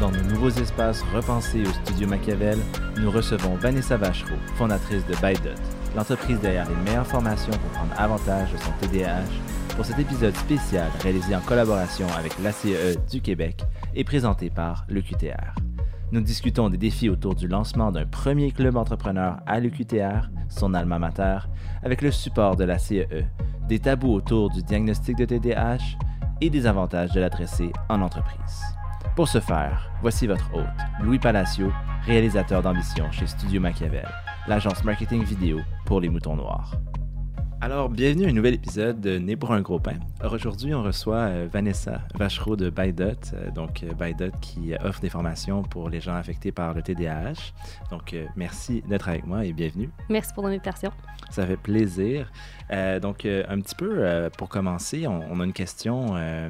[0.00, 2.58] Dans nos nouveaux espaces repensés au studio Machiavel,
[3.00, 5.60] nous recevons Vanessa Vachereau, fondatrice de ByDot,
[5.96, 9.24] l'entreprise derrière les meilleures formations pour prendre avantage de son TDAH,
[9.76, 13.64] pour cet épisode spécial réalisé en collaboration avec l'ACE du Québec
[13.94, 15.54] et présenté par le QTR.
[16.12, 20.98] Nous discutons des défis autour du lancement d'un premier club entrepreneur à l'UQTR, son alma
[20.98, 21.38] mater,
[21.82, 23.26] avec le support de la CEE,
[23.68, 25.98] des tabous autour du diagnostic de TDAH
[26.40, 28.77] et des avantages de l'adresser en entreprise.
[29.16, 30.66] Pour ce faire, voici votre hôte,
[31.02, 31.72] Louis Palacio,
[32.06, 34.08] réalisateur d'ambition chez Studio Machiavel,
[34.46, 36.72] l'agence marketing vidéo pour les moutons noirs.
[37.60, 39.98] Alors, bienvenue à un nouvel épisode de Né pour un gros pain.
[40.22, 45.08] Aujourd'hui, on reçoit euh, Vanessa Vachereau de ByDot, euh, donc euh, ByDot qui offre des
[45.08, 47.52] formations pour les gens affectés par le TDAH.
[47.90, 49.90] Donc, merci d'être avec moi et bienvenue.
[50.08, 50.92] Merci pour l'invitation.
[51.30, 52.30] Ça fait plaisir.
[52.70, 56.48] Euh, donc, un petit peu euh, pour commencer, on, on a une question euh,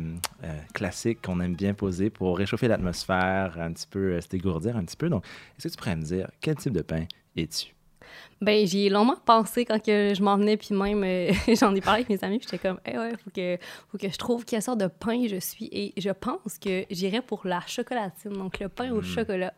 [0.75, 4.97] classique qu'on aime bien poser pour réchauffer l'atmosphère, un petit peu se dégourdir un petit
[4.97, 5.09] peu.
[5.09, 5.25] Donc,
[5.57, 7.78] est-ce que tu pourrais me dire quel type de pain es-tu?
[8.41, 11.81] Ben, j'y ai longuement pensé quand que je m'en venais, puis même, euh, j'en ai
[11.81, 13.59] parlé avec mes amis, puis j'étais comme, eh ouais, faut que,
[13.91, 15.69] faut que je trouve quelle sorte de pain je suis.
[15.73, 19.53] Et je pense que j'irais pour la chocolatine, donc le pain au chocolat.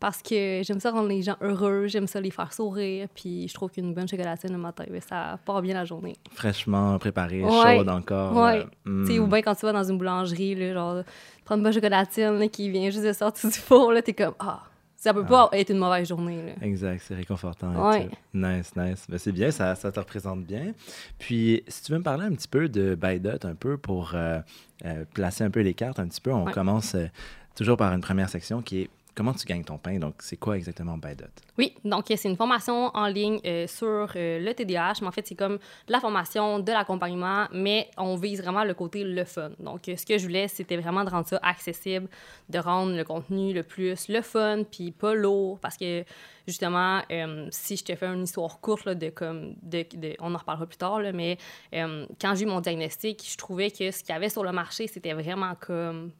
[0.00, 3.54] Parce que j'aime ça rendre les gens heureux, j'aime ça les faire sourire, puis je
[3.54, 6.14] trouve qu'une bonne chocolatine le matin, ben, ça part bien la journée.
[6.34, 7.78] Fraîchement préparée, Ouais.
[7.78, 8.36] chaude encore.
[8.36, 8.60] Ouais.
[8.60, 9.06] euh, mm.
[9.06, 11.02] Tu sais, ou bien quand tu vas dans une boulangerie, là, genre,
[11.44, 14.34] prendre une bonne chocolatine là, qui vient juste de sortir du four, là, t'es comme,
[14.38, 14.62] ah,
[15.00, 16.52] ça peut pas être une mauvaise journée, là.
[16.66, 17.72] Exact, c'est réconfortant.
[17.90, 18.08] Ouais.
[18.34, 19.06] Nice, nice.
[19.08, 20.72] Ben, c'est bien, ça, ça te représente bien.
[21.18, 24.40] Puis, si tu veux me parler un petit peu de ByDot, un peu pour euh,
[24.84, 26.52] euh, placer un peu les cartes, un petit peu, on Ouais.
[26.52, 27.06] commence euh,
[27.54, 29.98] toujours par une première section qui est comment tu gagnes ton pain?
[29.98, 31.26] Donc, c'est quoi exactement ByDot?
[31.58, 35.10] Oui, donc euh, c'est une formation en ligne euh, sur euh, le TDAH, mais en
[35.10, 35.58] fait, c'est comme
[35.88, 39.50] la formation, de l'accompagnement, mais on vise vraiment le côté le fun.
[39.58, 42.08] Donc, ce que je voulais, c'était vraiment de rendre ça accessible,
[42.48, 46.04] de rendre le contenu le plus le fun, puis pas lourd, parce que
[46.46, 47.02] justement,
[47.50, 49.84] si je te fais une histoire courte de comme, de,
[50.20, 51.38] on en reparlera plus tard, mais
[51.72, 54.86] quand j'ai eu mon diagnostic, je trouvais que ce qu'il y avait sur le marché,
[54.86, 56.12] c'était vraiment comme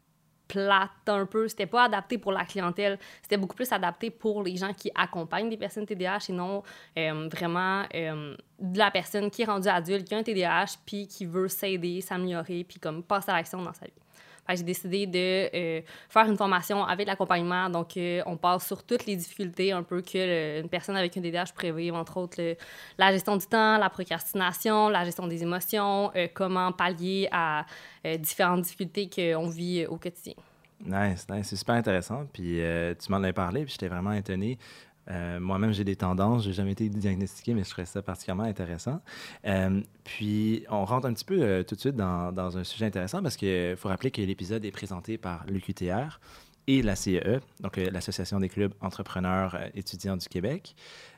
[0.48, 1.46] plate un peu.
[1.46, 2.98] C'était pas adapté pour la clientèle.
[3.22, 6.62] C'était beaucoup plus adapté pour les gens qui accompagnent des personnes TDAH et non
[6.98, 11.06] euh, vraiment euh, de la personne qui est rendue adulte, qui a un TDAH, puis
[11.06, 13.92] qui veut s'aider, s'améliorer, puis comme passer à l'action dans sa vie.
[14.56, 17.68] J'ai décidé de euh, faire une formation avec l'accompagnement.
[17.68, 21.16] Donc, euh, on passe sur toutes les difficultés un peu que le- une personne avec
[21.16, 22.56] un TDAH pourrait vivre, entre autres
[22.96, 27.64] la gestion du temps, la procrastination, la gestion des émotions, euh, comment pallier à
[28.18, 30.34] différentes difficultés qu'on vit au quotidien.
[30.84, 31.48] Nice, nice.
[31.48, 32.24] C'est super intéressant.
[32.32, 32.60] Puis,
[32.98, 34.56] tu m'en as parlé, puis j'étais vraiment étonné.
[35.10, 36.44] Euh, Moi-même, j'ai des tendances.
[36.44, 39.00] J'ai jamais été diagnostiqué, mais je trouvais ça particulièrement intéressant.
[39.46, 42.86] Euh, puis, on rentre un petit peu euh, tout de suite dans, dans un sujet
[42.86, 46.20] intéressant parce qu'il faut rappeler que l'épisode est présenté par l'UQTR
[46.66, 50.74] et la CEE, donc euh, l'Association des clubs entrepreneurs étudiants du Québec.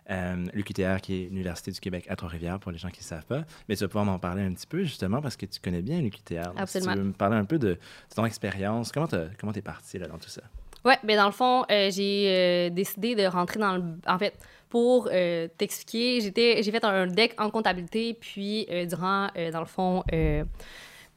[0.09, 3.27] Euh, L'UQTR, qui est l'Université du Québec à Trois-Rivières, pour les gens qui ne savent
[3.27, 3.45] pas.
[3.69, 6.01] Mais tu vas pouvoir m'en parler un petit peu, justement, parce que tu connais bien
[6.01, 6.47] l'UQTR.
[6.47, 6.93] Donc, Absolument.
[6.93, 7.79] Si tu veux me parler un peu de, de
[8.15, 10.43] ton expérience, comment tu comment es parti là, dans tout ça?
[10.85, 13.83] Ouais, mais dans le fond, euh, j'ai euh, décidé de rentrer dans le.
[14.07, 14.35] En fait,
[14.69, 20.05] pour euh, t'expliquer, j'ai fait un deck en comptabilité, puis durant, dans le fond,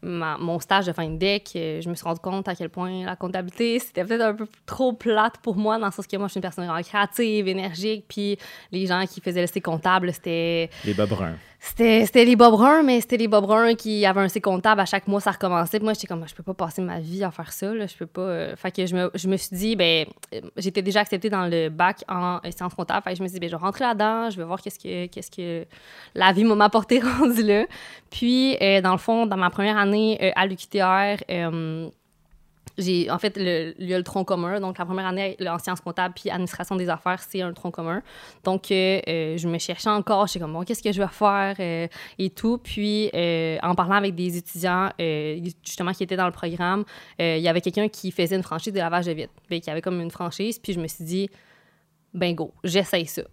[0.02, 3.06] ma- mon stage de fin de deck, je me suis rendu compte à quel point
[3.06, 6.28] la comptabilité, c'était peut-être un peu trop plate pour moi, dans le sens que moi,
[6.28, 8.38] je suis une personne vraiment créative, énergique, puis
[8.72, 10.70] les gens qui faisaient le comptable, c'était.
[10.84, 11.38] Les bas bruns.
[11.66, 14.86] C'était, les Bob bruns, mais c'était les Bob bruns qui avaient un C comptable à
[14.86, 15.80] chaque mois, ça recommençait.
[15.80, 18.06] Moi, j'étais comme, je peux pas passer ma vie à faire ça, là, je peux
[18.06, 18.22] pas.
[18.22, 18.56] euh.
[18.58, 21.70] Fait que je me, je me suis dit, ben, euh, j'étais déjà acceptée dans le
[21.70, 23.02] bac en euh, sciences comptables.
[23.04, 24.78] Fait que je me suis dit, ben, je vais rentrer là-dedans, je vais voir qu'est-ce
[24.78, 25.66] que, qu'est-ce que
[26.16, 27.66] la vie m'a apporté rendu là.
[28.12, 31.24] Puis, dans le fond, dans ma première année à l'UQTR,
[32.78, 34.60] j'ai en fait le, il y a le tronc commun.
[34.60, 38.02] Donc la première année en sciences comptables puis administration des affaires c'est un tronc commun.
[38.44, 40.28] Donc euh, euh, je me cherchais encore.
[40.28, 41.88] J'étais comme bon qu'est-ce que je vais faire euh,
[42.18, 42.58] et tout.
[42.58, 43.10] Puis
[43.62, 44.90] en parlant avec des étudiants
[45.64, 46.84] justement qui étaient dans le programme
[47.20, 50.02] il y avait quelqu'un qui faisait une franchise de lavage de qu'il y avait comme
[50.02, 50.60] une franchise.
[50.60, 51.30] Puis je me suis dit
[52.14, 53.24] ben go j'essaye ça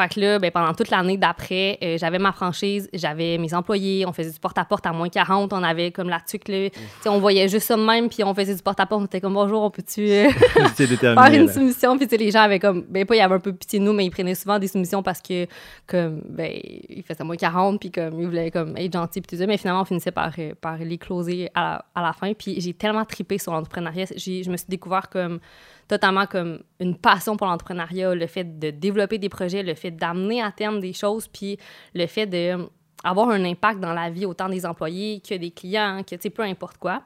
[0.00, 4.06] Fait que là, ben, pendant toute l'année d'après, euh, j'avais ma franchise, j'avais mes employés,
[4.06, 6.68] on faisait du porte-à-porte à moins 40, on avait comme la tuque, là.
[7.04, 9.62] On voyait juste ça de même, puis on faisait du porte-à-porte, on était comme bonjour,
[9.62, 10.30] on peut-tu euh,
[10.74, 11.52] faire une là.
[11.52, 11.98] soumission?
[11.98, 13.92] Puis les gens avaient comme, ben pas, il y avait un peu pitié de nous,
[13.92, 15.46] mais ils prenaient souvent des soumissions parce que,
[15.86, 16.50] comme, ben,
[16.88, 19.58] ils faisaient moins 40, puis comme, ils voulaient comme être gentils, puis tout ça, mais
[19.58, 22.32] finalement, on finissait par, euh, par les closer à la, à la fin.
[22.32, 25.40] Puis j'ai tellement tripé sur l'entrepreneuriat, je me suis découvert comme
[25.90, 30.40] totalement comme une passion pour l'entrepreneuriat, le fait de développer des projets, le fait d'amener
[30.40, 31.58] à terme des choses, puis
[31.94, 32.66] le fait de euh,
[33.04, 36.42] un impact dans la vie autant des employés que des clients, que tu sais peu
[36.42, 37.02] importe quoi.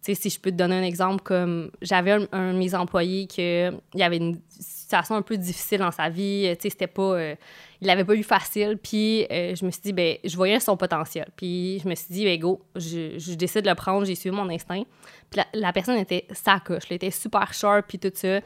[0.00, 3.72] Sais, si je peux te donner un exemple, comme j'avais un, de mes employés que
[3.94, 7.34] il avait une situation un peu difficile dans sa vie, c'était pas, euh,
[7.80, 10.76] il l'avait pas eu facile, puis euh, je me suis dit, ben, je voyais son
[10.76, 14.34] potentiel, puis je me suis dit, ben, go, je, décide de le prendre, j'ai suivi
[14.34, 14.84] mon instinct,
[15.30, 18.40] puis la, la personne était sacoche, elle était super sharp, puis tout ça,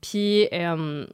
[0.00, 1.06] puis euh,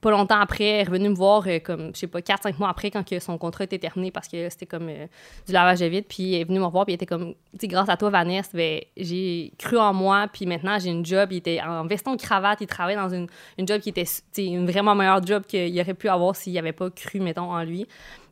[0.00, 2.68] pas longtemps après, elle est revenue me voir, euh, comme, je sais pas, 4-5 mois
[2.68, 5.06] après, quand que son contrat était terminé, parce que c'était comme euh,
[5.46, 6.06] du lavage de vide.
[6.08, 8.50] Puis elle est venue me voir, puis elle était comme, tu grâce à toi, Vanessa,
[8.54, 11.28] ben, j'ai cru en moi, puis maintenant, j'ai une job.
[11.32, 13.26] Il était en veston cravate, il travaillait dans une,
[13.58, 14.06] job qui était,
[14.38, 17.86] une vraiment meilleure job qu'il aurait pu avoir s'il avait pas cru, mettons, en lui.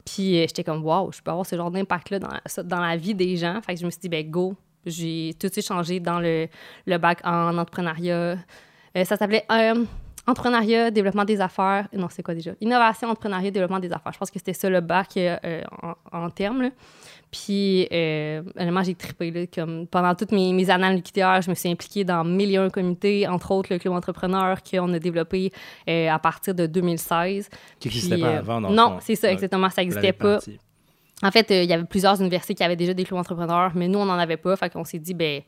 [0.04, 2.96] Puis euh, j'étais comme, waouh, je peux avoir ce genre d'impact-là dans, ça- dans la
[2.96, 3.60] vie des gens.
[3.60, 4.54] Fait que je me suis dit, ben, go.
[4.86, 6.48] J'ai tout de suite changé dans le,
[6.86, 8.38] le bac en entrepreneuriat.
[8.96, 9.44] Euh, ça s'appelait
[10.28, 11.88] entrepreneuriat, développement des affaires.
[11.92, 12.52] Non, c'est quoi déjà?
[12.60, 14.12] Innovation, entrepreneuriat, développement des affaires.
[14.12, 15.94] Je pense que c'était ça le bac euh, en,
[16.24, 16.62] en termes.
[16.62, 16.70] là.
[17.30, 18.42] Puis, euh,
[18.84, 19.30] j'ai trippé.
[19.30, 22.56] Là, comme pendant toutes mes, mes années l'UQTR, je me suis impliquée dans mille et
[22.56, 25.52] un comités, entre autres le Club Entrepreneur qu'on a développé
[25.88, 27.50] euh, à partir de 2016.
[27.80, 29.68] Qui n'existait pas euh, avant, dans Non, c'est ça, exactement.
[29.68, 30.38] Ça n'existait pas.
[31.22, 33.98] En fait, il y avait plusieurs universités qui avaient déjà des clubs entrepreneurs, mais nous,
[33.98, 34.54] on n'en avait pas.
[34.56, 35.42] Fait qu'on s'est dit, ben,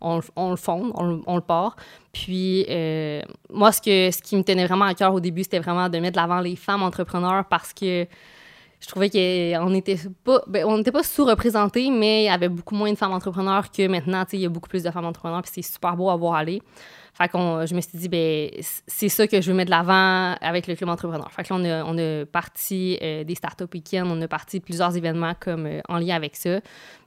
[0.00, 1.76] on, le- on le fonde, on, le- part.
[2.12, 5.98] Puis, euh, moi, ce, qui me tenait vraiment à cœur au début, c'était vraiment de
[5.98, 8.06] mettre de l'avant les femmes entrepreneurs parce que
[8.80, 12.96] je trouvais qu'on n'était pas, ben, pas sous-représentés, mais il y avait beaucoup moins de
[12.96, 14.24] femmes entrepreneurs que maintenant.
[14.32, 16.62] Il y a beaucoup plus de femmes entrepreneurs, puis c'est super beau à voir aller.
[17.12, 18.48] Fait qu'on, je me suis dit, ben,
[18.86, 21.30] c'est ça que je veux mettre de l'avant avec le club entrepreneur.
[21.30, 25.34] Fait que là, on a, parti euh, des startup week-ends, on a parti plusieurs événements
[25.38, 26.60] comme euh, en lien avec ça.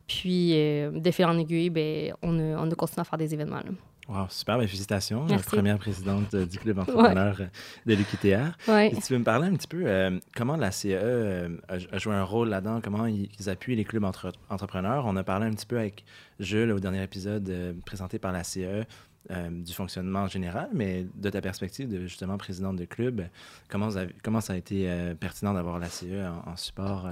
[0.08, 3.34] Puis, euh, de fil en aiguille, ben, on, a, on a continué à faire des
[3.34, 3.58] événements.
[3.58, 3.72] là.
[4.10, 5.26] Wow, super, ben, félicitations.
[5.30, 5.46] Merci.
[5.46, 7.46] Première présidente euh, du club entrepreneur euh,
[7.86, 8.58] de l'UQTR.
[8.68, 8.92] Ouais.
[8.92, 12.26] Tu veux me parler un petit peu euh, comment la CE euh, a, joué un
[12.26, 15.06] rôle là-dedans, comment ils, ils appuient les clubs entre- entrepreneurs?
[15.08, 16.04] On a parlé un petit peu avec
[16.42, 18.84] Jules au dernier épisode euh, présenté par la CE
[19.52, 23.22] du fonctionnement général, mais de ta perspective de justement présidente de club,
[23.70, 24.86] comment, vous avez- comment ça a été
[25.18, 27.08] pertinent d'avoir la CE en, en support?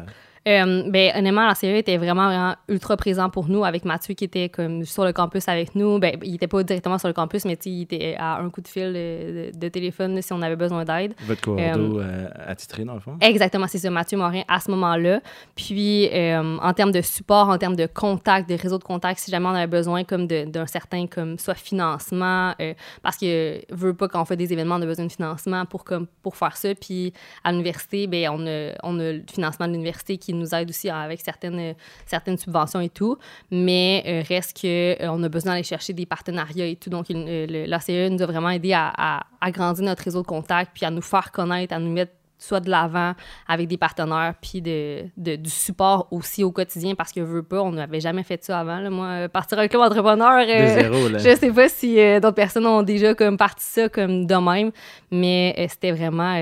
[0.47, 0.51] Euh?
[0.61, 4.23] Euh, ben, honnêtement, la CE était vraiment, vraiment ultra présent pour nous avec Mathieu qui
[4.25, 5.99] était comme sur le campus avec nous.
[5.99, 8.67] Ben, il était pas directement sur le campus, mais il était à un coup de
[8.67, 11.13] fil de, de- de téléphone si on avait besoin d'aide.
[11.25, 13.17] Votre coordo euh, attitré, dans le fond?
[13.21, 15.21] Exactement, c'est ça, Mathieu Morin à ce moment-là.
[15.55, 19.31] Puis, euh, en termes de support, en termes de contact, de réseau de contact, si
[19.31, 22.73] jamais on avait besoin comme d'un certain, comme soit financement, euh,
[23.03, 25.83] parce que veut pas quand on fait des événements, on a besoin de financement pour,
[25.83, 26.73] comme, pour faire ça.
[26.75, 30.69] Puis, à l'université, ben, on, a, on a le financement de l'université qui nous aide
[30.69, 31.75] aussi avec certaines,
[32.05, 33.17] certaines subventions et tout.
[33.49, 36.89] Mais euh, reste que euh, a besoin d'aller chercher des partenariats et tout.
[36.89, 40.85] Donc, euh, l'ACE nous a vraiment aidé à, à agrandir notre réseau de contact, puis
[40.85, 43.13] à nous faire connaître, à nous mettre soit de l'avant
[43.47, 47.61] avec des partenaires, puis de, de- du support aussi au quotidien, parce que veux pas,
[47.61, 48.79] on n'avait jamais fait ça avant.
[48.79, 48.89] là.
[48.89, 51.17] Moi, euh, partir un club entrepreneur, euh, zéro, là.
[51.19, 54.71] je sais pas si euh, d'autres personnes ont déjà comme parti ça comme de même,
[55.11, 56.35] mais euh, c'était vraiment,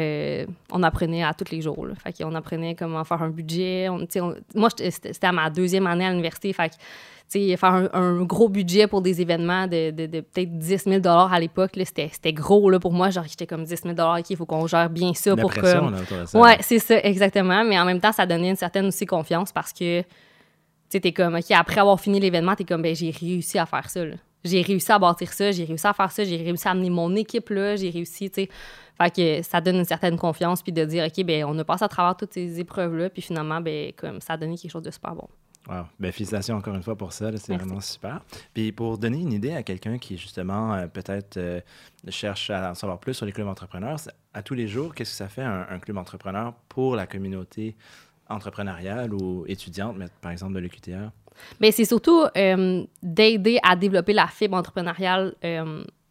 [0.72, 1.86] on apprenait à tous les jours.
[1.86, 1.94] Là.
[1.96, 3.89] Fait qu'on apprenait comment faire un budget.
[3.89, 6.75] On, on- moi, c'était à ma deuxième année à l'université, fait que
[7.29, 11.39] faire un, un gros budget pour des événements de, de- de peut-être 10 000 à
[11.39, 13.09] l'époque, c'était gros là, pour moi.
[13.09, 15.88] Genre, j'étais comme 10 000 OK, il faut qu'on gère bien ça La pour pression,
[15.88, 16.13] que...
[16.13, 16.39] là, ça.
[16.39, 17.63] Ouais, c'est ça, exactement.
[17.63, 20.07] Mais en même temps, ça donnait une certaine aussi confiance parce que, tu
[20.89, 23.89] sais, t'es comme, OK, après avoir fini l'événement, t'es comme, ben, j'ai réussi à faire
[23.89, 24.15] ça, là.
[24.45, 27.13] J'ai réussi à bâtir ça, j'ai réussi à faire ça, j'ai réussi à amener mon
[27.15, 28.50] équipe là, j'ai réussi, tu sais.
[28.98, 31.83] Fait que ça donne une certaine confiance, puis de dire, OK, ben, on a passé
[31.83, 34.91] à travers toutes ces épreuves-là, puis finalement, ben, comme, ça a donné quelque chose de
[34.91, 35.27] super bon.
[35.68, 35.86] Wow.
[36.00, 37.36] Ben, félicitations encore une fois pour ça.
[37.38, 38.22] C'est vraiment super.
[38.54, 41.62] Puis pour donner une idée à quelqu'un qui, justement, euh, peut-être euh,
[42.08, 44.00] cherche à en savoir plus sur les clubs entrepreneurs,
[44.34, 47.75] à tous les jours, qu'est-ce que ça fait un, un club entrepreneur pour la communauté
[48.30, 51.12] entrepreneuriale ou étudiante, mais, par exemple, de l'EQTR?
[51.60, 55.36] Ben, c'est surtout euh, d'aider à développer la fibre entrepreneuriale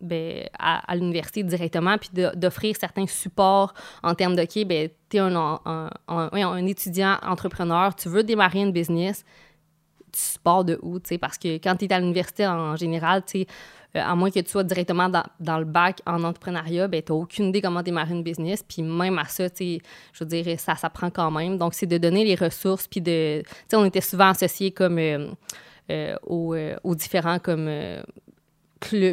[0.00, 5.20] ben, à, l'université directement, puis d'offrir certains supports en termes de, OK, ben, tu es
[5.20, 9.24] un, étudiant entrepreneur, tu veux démarrer une business,
[10.12, 13.22] tu pars de où, tu sais, parce que quand tu es à l'université en général,
[13.24, 13.46] tu sais,
[13.96, 17.18] euh, à moins que tu sois directement dans, le bac en entrepreneuriat, ben, tu n'as
[17.18, 18.62] aucune idée comment démarrer une business.
[18.62, 19.78] Puis même à ça, je
[20.20, 21.56] veux dire, ça s'apprend quand même.
[21.56, 22.86] Donc, c'est de donner les ressources.
[22.86, 23.42] Puis de.
[23.42, 24.98] Tu sais, on était souvent associés comme.
[24.98, 25.30] euh,
[25.90, 27.66] euh, aux, aux différents comme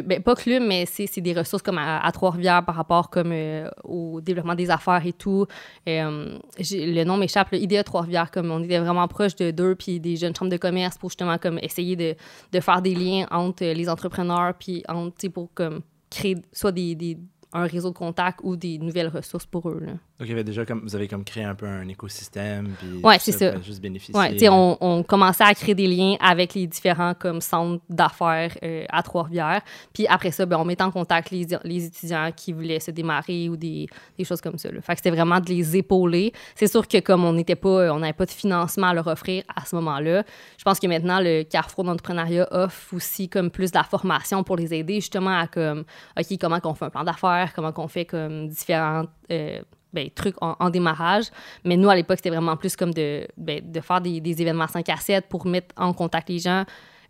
[0.04, 4.20] ben, pas clubs, mais c'est des ressources comme à, Trois-Rivières par rapport comme euh, au
[4.20, 5.46] développement des affaires et tout.
[5.88, 10.00] Euh, le nom m'échappe, le IDEA Trois-Rivières, comme on était vraiment proche de d'eux, puis
[10.00, 12.14] des jeunes chambres de commerce pour justement comme essayer de,
[12.52, 15.80] de faire des liens entre les entrepreneurs, puis entre, pour comme
[16.10, 17.18] créer soit des-
[17.56, 19.80] un réseau de contacts ou des nouvelles ressources pour eux.
[19.80, 19.92] Là.
[19.92, 22.70] Donc, il y avait déjà comme, vous avez comme créé un peu un écosystème.
[22.78, 23.60] Puis Ouais, c'est ça.
[23.60, 24.14] Juste bénéficier.
[24.14, 28.84] Ouais, on, on commençait à créer des liens avec les différents comme centres d'affaires euh,
[28.88, 29.60] à Trois-Rivières.
[29.92, 33.48] Puis après ça, ben, on mettait en contact les, les étudiants qui voulaient se démarrer
[33.48, 33.86] ou des,
[34.16, 34.70] des choses comme ça.
[34.70, 34.80] là.
[34.80, 36.32] Fait que c'était vraiment de les épauler.
[36.54, 39.42] C'est sûr que comme on n'était pas, on n'avait pas de financement à leur offrir
[39.54, 40.24] à ce moment-là,
[40.58, 44.56] je pense que maintenant le Carrefour d'entrepreneuriat offre aussi comme plus de la formation pour
[44.56, 45.84] les aider justement à comme,
[46.18, 49.60] ok, comment qu'on fait un plan d'affaires, comment qu'on fait comme différents euh,
[49.92, 51.26] ben, trucs en, démarrage.
[51.64, 54.66] Mais nous, à l'époque, c'était vraiment plus comme de, ben, de faire des, des événements
[54.66, 56.64] 5 à 7 pour mettre en contact les gens,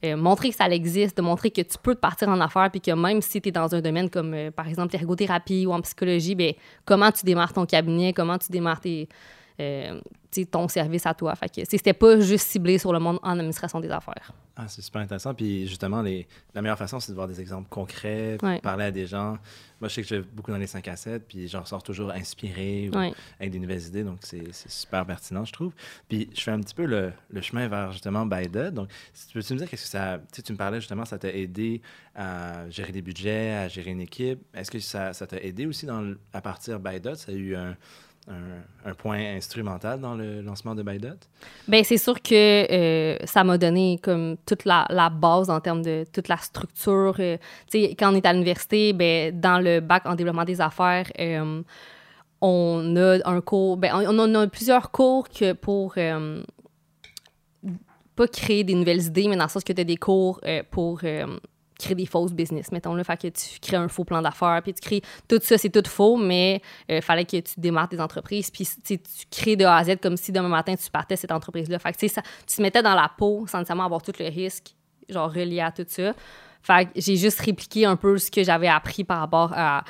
[0.05, 2.81] euh, montrer que ça existe, de montrer que tu peux te partir en affaires, puis
[2.81, 5.81] que même si tu es dans un domaine comme, euh, par exemple, l'ergothérapie ou en
[5.81, 6.53] psychologie, ben,
[6.85, 9.09] comment tu démarres ton cabinet, comment tu démarres tes,
[9.61, 10.01] euh,
[10.51, 11.35] ton service à toi.
[11.35, 14.33] Fait que, c'était pas juste ciblé sur le monde en administration des affaires.
[14.55, 15.33] Ah, c'est super intéressant.
[15.35, 16.27] Puis justement, les...
[16.55, 18.61] la meilleure façon, c'est de voir des exemples concrets, Ouais.
[18.61, 19.39] parler à des gens.
[19.81, 21.83] Moi, je sais que je vais beaucoup dans les 5 à 7, puis j'en ressors
[21.83, 23.13] toujours inspiré ou Ouais.
[23.41, 24.05] avec des nouvelles idées.
[24.05, 25.73] Donc, c'est super pertinent, je trouve.
[26.09, 28.71] Puis je fais un petit peu le, le chemin vers justement Baida.
[28.71, 30.19] Donc, si tu peux-tu me dire qu'est-ce que ça.
[30.45, 31.81] Tu me parlais justement, ça t'a aidé
[32.15, 34.41] à gérer des budgets, à gérer une équipe.
[34.55, 37.15] Est-ce que ça ça t'a aidé aussi dans à partir Baida?
[37.15, 37.77] Ça a eu un,
[38.29, 41.15] un, point instrumental dans le lancement de Baida?
[41.69, 46.05] Ben c'est sûr que euh, ça m'a donné comme toute la, base en termes de
[46.13, 47.15] toute la structure.
[47.21, 47.37] euh,
[47.71, 51.11] tu sais, quand on est à l'université, ben, dans le bac en développement des affaires,
[51.21, 51.63] euh,
[52.41, 55.95] on a un cours, ben, on, on a plusieurs cours que pour
[58.17, 60.41] pas créer des nouvelles idées, mais dans le sens que tu as des cours
[60.71, 61.01] pour
[61.81, 64.61] euh, créer des fausses business, mettons le fait que tu crées un faux plan d'affaires,
[64.63, 68.01] puis tu crées tout ça, c'est tout faux, mais il fallait que tu démarres des
[68.01, 68.99] entreprises, puis tu
[69.31, 71.79] crées de A à Z comme si demain matin tu partais cette entreprise-là.
[71.79, 74.75] Fait que ça- tu te mettais dans la peau sans nécessairement avoir tout le risque,
[75.09, 76.13] genre relié à tout ça.
[76.63, 79.85] Fait que j'ai juste répliqué un peu ce que j'avais appris par rapport à.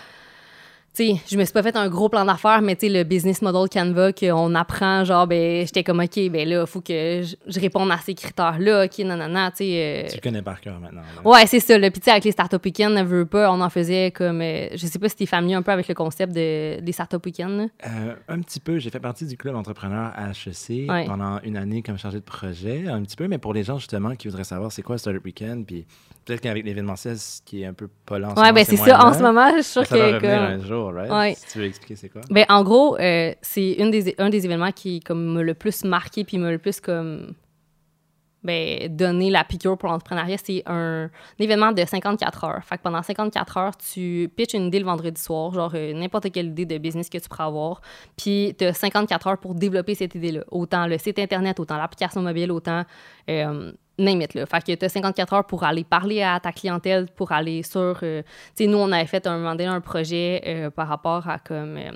[0.96, 3.42] Sais, je me suis pas fait un gros plan d'affaires, mais tu sais, le business
[3.42, 7.36] model Canva qu'on apprend, genre, ben, j'étais comme, OK, ben là, il faut que je,
[7.46, 10.04] je réponde à ces critères-là, OK, nanana, tu sais.
[10.06, 11.02] euh, Tu connais par cœur maintenant.
[11.02, 11.30] là.
[11.30, 11.76] Ouais, c'est ça.
[11.76, 14.40] Le petit avec les Startup Weekend, ne veut pas, on en faisait comme.
[14.40, 17.22] euh, je sais pas si t'es familier un peu avec le concept de, des Startup
[17.26, 17.68] Weekend.
[17.86, 18.78] Euh, un petit peu.
[18.78, 21.04] J'ai fait partie du club entrepreneur à HEC Ouais.
[21.04, 22.84] pendant une année comme chargé de projet.
[22.88, 25.66] Un petit peu, mais pour les gens justement qui voudraient savoir c'est quoi Startup Weekend,
[25.66, 25.84] puis
[26.24, 29.04] peut-être qu'avec l'événementiel, ce qui est un peu pas Ouais, ben c'est ça.
[29.06, 30.20] En ce moment, je suis Ça va que.
[30.20, 31.11] comme- un jour, right?
[31.11, 31.35] Ouais.
[31.35, 32.23] Si tu veux expliquer c'est quoi?
[32.31, 35.85] Ben, en gros, euh, c'est une des, un des événements qui comme, m'a le plus
[35.85, 37.35] marqué puis m'a le plus comme
[38.47, 40.37] ben, donné la piqûre pour l'entrepreneuriat.
[40.43, 42.64] C'est un, un événement de 54 heures.
[42.64, 46.31] Fait que pendant 54 heures, tu pitches une idée le vendredi soir, genre euh, n'importe
[46.31, 47.81] quelle idée de business que tu pourras avoir.
[48.16, 50.45] Puis tu as 54 heures pour développer cette idée-là.
[50.50, 52.85] Autant le site Internet, autant l'application mobile, autant
[53.28, 54.46] euh, name it, là.
[54.46, 57.98] Fait que tu as 54 heures pour aller parler à ta clientèle, pour aller sur...
[58.02, 58.22] euh,
[58.56, 61.38] tu sais, nous, on avait fait un moment donné un projet euh, par rapport à
[61.38, 61.76] comme...
[61.76, 61.90] euh,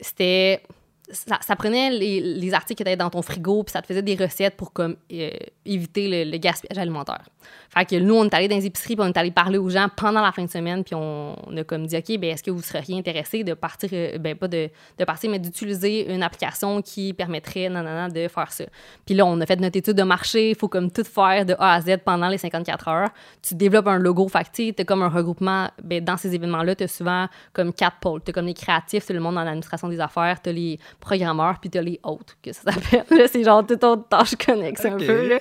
[0.00, 0.62] c'était
[1.10, 4.14] ça, prenait les, les articles qui étaient dans ton frigo puis ça te faisait des
[4.14, 5.30] recettes pour comme euh,
[5.64, 7.24] éviter le, gaspillage alimentaire.
[7.70, 9.70] Fait que nous on est allé dans les épiceries puis on est allé parler aux
[9.70, 12.50] gens pendant la fin de semaine puis on, a comme dit OK ben est-ce que
[12.50, 16.82] vous seriez intéressé de partir euh, ben pas de, de partir mais d'utiliser une application
[16.82, 18.64] qui permettrait nanana de faire ça?
[19.06, 21.54] Puis là on a fait notre étude de marché, il faut comme tout faire de
[21.58, 23.10] A à Z pendant les 54 heures.
[23.42, 26.74] Tu développes un logo fait que tu comme un regroupement ben, dans ces événements là
[26.74, 29.88] tu as souvent comme quatre pôles, tu comme les créatifs, c'est le monde dans l'administration
[29.88, 33.04] des affaires, tu as les programmeurs puis as les autres que ça s'appelle.
[33.30, 35.38] C'est genre toute autre tâche connexe un peu là.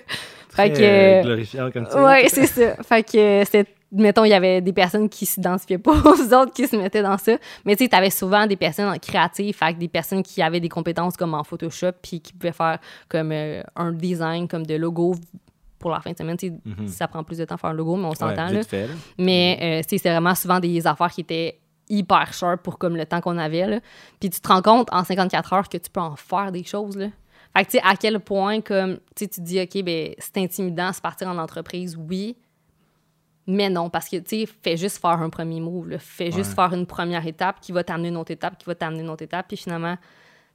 [0.50, 2.04] Très Fait que euh, glorifiant comme ça.
[2.04, 2.76] Ouais, c'est ça.
[2.84, 6.52] Fait que euh, c'était mettons il y avait des personnes qui s'identifiaient pas aux autres
[6.54, 9.88] qui se mettaient dans ça, mais tu sais t'avais souvent des personnes créatives, fait des
[9.88, 13.92] personnes qui avaient des compétences comme en Photoshop puis qui pouvaient faire comme euh, un
[13.94, 15.16] design comme de logo
[15.80, 16.88] pour la fin de semaine, tu sais, Mhm.
[16.88, 18.64] ça prend plus de temps à faire un logo, mais on s'entend vite là.
[18.64, 18.94] fait, là.
[19.20, 22.96] Mais euh, tu sais, c'est vraiment souvent des affaires qui étaient hyper sharp pour comme
[22.96, 23.68] le temps qu'on avait.
[23.68, 23.80] Là.
[24.20, 26.98] Puis tu te rends compte en 54 heures que tu peux en faire des choses.
[26.98, 27.08] Là.
[27.56, 30.92] Fait que tu sais, à quel point comme tu te dis, OK, ben c'est intimidant,
[30.94, 32.38] se partir en entreprise, oui.
[33.50, 35.90] Mais non, parce que, tu sais, fais juste faire un premier move.
[35.90, 36.00] Là.
[36.00, 39.02] Fais juste faire une première étape qui va t'amener une autre étape, qui va t'amener
[39.02, 39.48] une autre étape.
[39.48, 39.96] Puis finalement,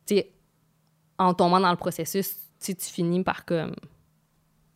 [0.06, 0.30] tu sais,
[1.18, 3.74] en tombant dans le processus, tu finis par comme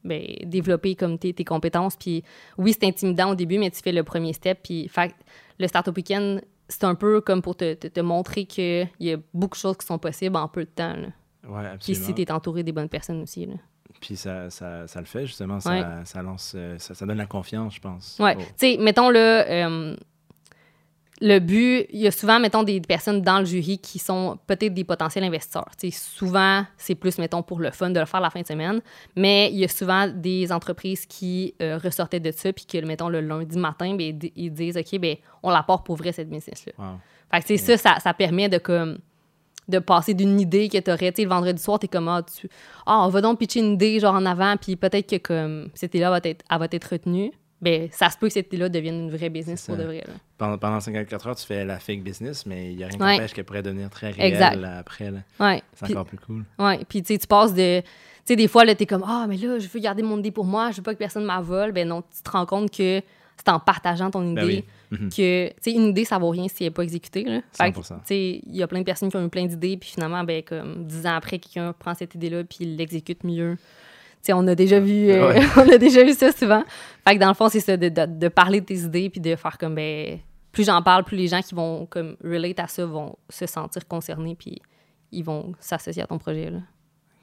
[0.02, 1.96] ben, développer comme tes, tes compétences.
[1.96, 2.24] Puis
[2.56, 4.60] oui, c'est intimidant au début, mais tu fais le premier step.
[4.62, 5.14] Puis fait,
[5.58, 9.16] le Startup Weekend, c'est un peu comme pour te, te, te montrer qu'il y a
[9.32, 10.94] beaucoup de choses qui sont possibles en peu de temps.
[10.96, 11.08] là.
[11.48, 12.06] Ouais, Puis absolument.
[12.06, 13.46] si tu es entouré des bonnes personnes aussi.
[13.46, 13.54] Là.
[14.00, 15.60] Puis ça, ça, ça le fait, justement.
[15.60, 15.84] Ça, Ouais.
[16.04, 16.52] ça lance...
[16.56, 18.16] euh, Ça, ça donne la confiance, je pense.
[18.18, 18.34] Ouais.
[18.38, 18.42] Oh.
[18.42, 19.96] Tu sais, mettons là, euh,
[21.22, 24.74] le but, il y a souvent, mettons, des personnes dans le jury qui sont peut-être
[24.74, 25.70] des potentiels investisseurs.
[25.90, 28.82] Souvent, c'est plus, mettons, pour le fun de le faire la fin de semaine,
[29.14, 33.08] mais il y a souvent des entreprises qui euh, ressortaient de ça, puis que, mettons,
[33.08, 36.12] le lundi matin, ben, ils di- ils disent, OK, ben, on la porte pour vrai,
[36.12, 36.72] cette business-là.
[36.78, 36.98] Wow.
[37.32, 38.98] Fait que, ça, ça, ça permet de, comme,
[39.68, 42.22] de passer d'une idée que tu aurais, tu le vendredi soir, tu es comme, ah,
[42.22, 42.46] tu...
[42.84, 45.94] ah, on va donc pitcher une idée, genre, en avant, puis peut-être que, comme, cette
[45.94, 47.32] idée-là va être, elle va être retenue.
[47.62, 50.04] Ben, ça se peut que cette idée-là devienne une vraie business pour de vrai.
[50.06, 50.12] Là.
[50.36, 53.02] Pendant, pendant 54 heures, tu fais la fake business, mais il n'y a rien qui
[53.02, 53.14] Ouais.
[53.14, 54.56] empêche qu'elle pourrait devenir très réelle Exact.
[54.56, 55.10] là, après.
[55.40, 55.62] Ouais.
[55.72, 56.44] C'est encore plus cool.
[56.58, 57.80] Ouais, puis tu tu passes de.
[57.80, 57.86] Tu
[58.32, 60.44] sais, des fois, là, t'es comme, ah, mais là, je veux garder mon idée pour
[60.44, 61.72] moi, je veux pas que personne m'avole.
[61.72, 63.00] Ben non, tu te rends compte que
[63.38, 64.64] c'est en partageant ton idée Ben oui.
[64.90, 65.08] Mhm.
[65.10, 67.24] que, tu sais, une idée, ça vaut rien si elle n'est pas exécutée.
[67.24, 67.40] Là.
[67.52, 67.94] Fait que, 100%.
[68.00, 70.24] tu sais, il y a plein de personnes qui ont eu plein d'idées, puis finalement,
[70.24, 73.56] ben, comme dix ans après, quelqu'un prend cette idée-là, puis l'exécute mieux.
[74.32, 75.40] On a déjà vu, euh, Ouais.
[75.56, 76.64] on a déjà vu ça souvent.
[77.06, 79.20] Fait que dans le fond, c'est ça, de, de, de parler de tes idées, puis
[79.20, 80.18] de faire comme, ben,
[80.52, 83.86] plus j'en parle, plus les gens qui vont, comme, relate à ça vont se sentir
[83.86, 84.60] concernés, puis
[85.12, 86.58] ils vont s'associer à ton projet, là.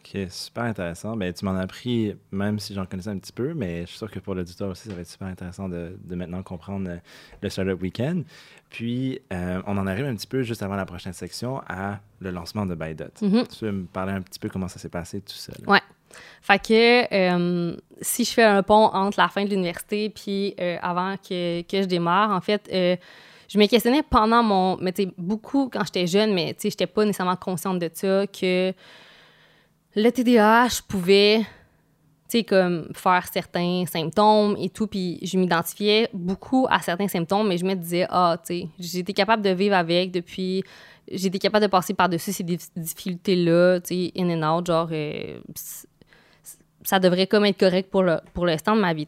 [0.05, 1.15] Ok, super intéressant.
[1.15, 3.97] Ben, tu m'en as appris, même si j'en connaissais un petit peu, mais je suis
[3.97, 6.97] sûr que pour l'auditeur aussi, ça va être super intéressant de, de maintenant comprendre euh,
[7.41, 8.25] le Startup Weekend.
[8.69, 12.31] Puis, euh, on en arrive un petit peu juste avant la prochaine section à le
[12.31, 13.05] lancement de ByDot.
[13.21, 13.47] Mhm.
[13.47, 15.71] Tu veux me parler un petit peu comment ça s'est passé tout là?
[15.71, 15.81] Ouais.
[16.41, 20.77] Fait que euh, si je fais un pont entre la fin de l'université puis euh,
[20.81, 22.95] avant que, que je démarre, en fait, euh,
[23.53, 24.77] je me questionnais pendant mon.
[24.77, 28.25] Mais tu beaucoup quand j'étais jeune, mais tu sais, j'étais pas nécessairement consciente de ça,
[28.27, 28.73] que
[29.95, 31.41] le TDAH pouvait,
[32.27, 37.47] tu sais, comme faire certains symptômes et tout, puis je m'identifiais beaucoup à certains symptômes,
[37.47, 40.63] mais je me disais, ah, tu sais, j'étais capable de vivre avec depuis.
[41.11, 44.89] J'étais capable de passer par-dessus ces dif- difficultés-là, tu sais, in and out, genre,
[46.85, 49.07] ça devrait comme être correct pour le, pour l'instant de ma vie.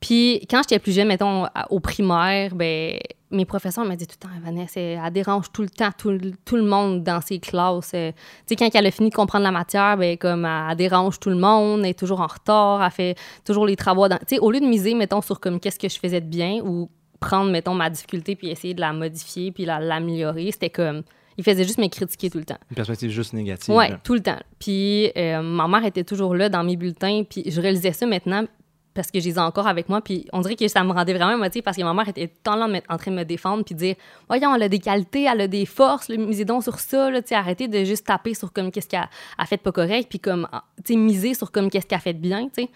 [0.00, 2.98] Puis quand j'étais plus jeune, mettons, au primaire, ben,
[3.30, 6.56] mes professeurs me disaient tout le temps, Vanessa, elle, dérange tout le temps tout, tout
[6.56, 7.92] le monde dans ses classes.
[7.94, 11.20] Euh, Tu sais, quand elle a fini de comprendre la matière, ben, comme elle, dérange
[11.20, 14.08] tout le monde, elle est toujours en retard, elle fait toujours les travaux.
[14.08, 16.26] dans- Tu sais, au lieu de miser, mettons, sur comme qu'est-ce que je faisais de
[16.26, 16.88] bien ou
[17.20, 21.02] prendre, mettons, ma difficulté puis essayer de la modifier puis la- l'améliorer, c'était comme...
[21.40, 22.58] Il faisait juste me critiquer tout le temps.
[22.70, 23.74] Une perspective juste négative.
[23.74, 23.98] Là.
[24.04, 24.38] tout le temps.
[24.58, 28.44] Puis euh, ma mère était toujours là dans mes bulletins, puis je réalisais ça maintenant
[28.92, 31.14] parce que je les ai encore avec moi, puis on dirait que ça me rendait
[31.14, 33.64] vraiment émotive parce que ma mère était tout le temps en train de me défendre
[33.64, 33.94] puis dire
[34.28, 37.20] voyons, elle a des qualités, elle a des forces, le misez donc sur ça, là,
[37.30, 40.46] arrêtez de juste taper sur comme qu'est-ce qu'elle a fait pas correct, puis comme
[40.84, 42.68] tu sais miser sur comme qu'est-ce qu'elle a fait bien, tu sais.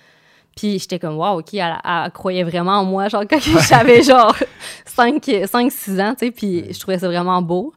[0.56, 4.34] Puis j'étais comme, wow, OK, elle, elle croyait vraiment en moi, genre quand j'avais genre
[4.86, 7.74] 5-6 ans, tu sais, puis je trouvais ça vraiment beau.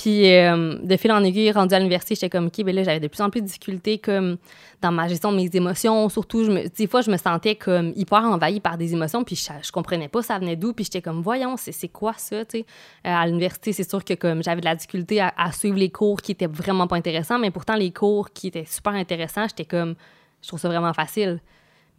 [0.00, 3.00] Puis euh, de fil en aiguille, rendu à l'université, j'étais comme, OK, ben là, j'avais
[3.00, 4.38] de plus en plus de difficultés comme
[4.80, 6.08] dans ma gestion de mes émotions.
[6.08, 9.36] Surtout, je me, des fois, je me sentais comme hyper envahie par des émotions, puis
[9.36, 10.72] je, je comprenais pas ça venait d'où.
[10.72, 12.66] Puis j'étais comme, voyons, c'est quoi ça, tu sais?
[13.06, 15.90] Euh, à l'université, c'est sûr que comme j'avais de la difficulté à, à suivre les
[15.90, 19.66] cours qui étaient vraiment pas intéressants, mais pourtant, les cours qui étaient super intéressants, j'étais
[19.66, 19.96] comme,
[20.40, 21.40] je trouve ça vraiment facile.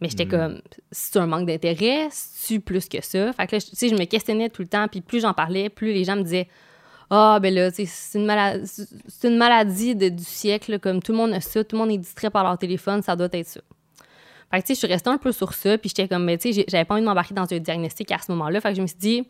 [0.00, 0.60] Mais j'étais comme,
[0.90, 3.32] c'est un manque d'intérêt, c'est plus que ça?
[3.32, 5.68] Fait que là, tu sais, je me questionnais tout le temps, puis plus j'en parlais,
[5.68, 6.48] plus les gens me disaient,
[7.14, 8.30] ah, ben là, c'est une,
[9.24, 12.30] une maladie du siècle, comme tout le monde a ça, tout le monde est distrait
[12.30, 13.60] par leur téléphone, ça doit être ça.
[14.50, 16.38] Fait que, tu sais, je suis restée un peu sur ça, puis j'étais comme, mais
[16.38, 18.62] tu sais, j'avais pas envie de m'embarquer dans un diagnostic à ce moment-là.
[18.62, 19.28] Fait que je me suis dit,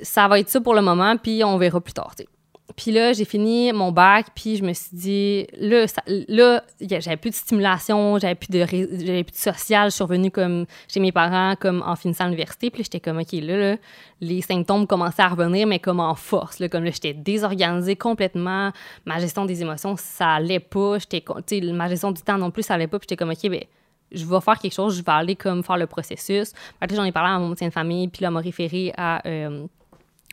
[0.00, 2.28] ça va être ça pour le moment, puis on verra plus tard, tu sais.
[2.76, 5.84] Puis là, j'ai fini mon bac, puis je me suis dit, là,
[6.28, 9.90] là j'avais plus de stimulation, j'avais plus de, plus de social.
[9.90, 12.70] Je suis revenue comme chez mes parents, comme en finissant l'université.
[12.70, 13.76] Puis j'étais comme, OK, là, là,
[14.20, 16.58] les symptômes commençaient à revenir, mais comme en force.
[16.58, 18.72] Là, comme là, j'étais désorganisée complètement.
[19.04, 20.96] Ma gestion des émotions, ça allait pas.
[20.98, 21.22] J'étais,
[21.70, 22.98] ma gestion du temps non plus, ça allait pas.
[22.98, 23.64] Puis j'étais comme, OK, ben
[24.10, 26.52] je vais faire quelque chose, je vais aller comme faire le processus.
[26.80, 29.66] Là, j'en ai parlé à mon médecin de famille, puis là, m'a référé à euh,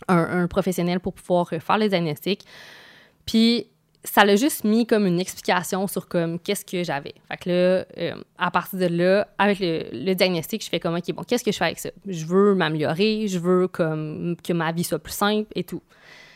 [0.08, 2.46] un, professionnel pour pouvoir faire le diagnostic.
[3.26, 3.68] Puis
[4.04, 7.14] ça l'a juste mis comme une explication sur comme qu'est-ce que j'avais.
[7.28, 11.12] Fait que là, euh, à partir de là, avec le, diagnostic, je fais comme, OK,
[11.14, 11.90] bon, qu'est-ce que je fais avec ça?
[12.08, 15.84] Je veux m'améliorer, je veux comme que ma vie soit plus simple et tout.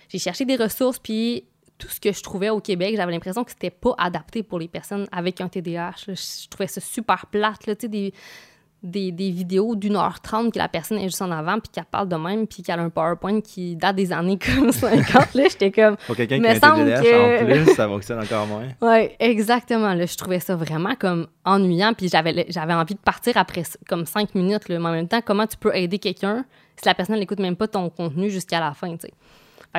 [0.10, 1.45] J'ai cherché des ressources, puis
[1.78, 4.67] tout ce que je trouvais au Québec, j'avais l'impression que c'était pas adapté pour les
[4.67, 6.06] personnes avec un TDAH.
[6.08, 8.13] je trouvais ça super plate, là, tu sais, des,
[8.86, 11.86] des, des vidéos d'une heure trente que la personne est juste en avant, puis qu'elle
[11.86, 15.34] parle de même, puis qu'elle a un PowerPoint qui date des années comme 50.
[15.36, 15.98] là, j'étais comme.
[16.08, 18.65] Pour quelqu'un qui a semble que- en plus, ça fonctionne encore moins.
[18.82, 19.93] Ouais, exactement.
[19.93, 24.06] Là, je trouvais ça vraiment comme ennuyant, puis j'avais, j'avais envie de partir après comme
[24.06, 24.69] cinq minutes.
[24.69, 24.80] Là.
[24.80, 26.45] Mais en même temps, comment tu peux aider quelqu'un
[26.78, 29.13] si la personne n'écoute même pas ton contenu jusqu'à la fin, tu sais?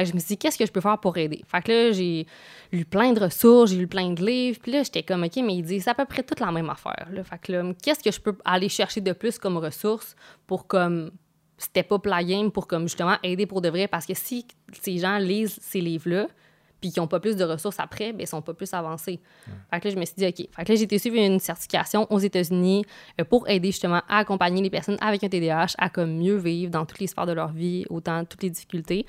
[0.05, 1.43] Je me suis dit, qu'est-ce que je peux faire pour aider?
[1.47, 2.27] Fait que là, j'ai
[2.73, 5.57] lu plein de ressources, j'ai lu plein de livres, puis là, j'étais comme, OK, mais
[5.57, 7.07] ils disent à peu près toute la même affaire.
[7.11, 7.25] Là.
[7.25, 11.11] Fait que là, qu'est-ce que je peux aller chercher de plus comme ressources pour comme
[11.59, 13.89] step up la game, pour comme justement aider pour de vrai?
[13.89, 14.47] Parce que si
[14.81, 16.27] ces gens lisent ces livres-là,
[16.81, 19.21] puis qui n'ont pas plus de ressources après, ben, ils sont pas plus avancés.
[19.71, 20.49] Fait que là, je me suis dit, OK.
[20.55, 22.85] Fait que là, j'ai été suivre une certification aux États-Unis
[23.21, 26.71] euh, pour aider justement à accompagner les personnes avec un TDAH à comme mieux vivre
[26.71, 29.07] dans toutes les sphères de leur vie, autant toutes les difficultés.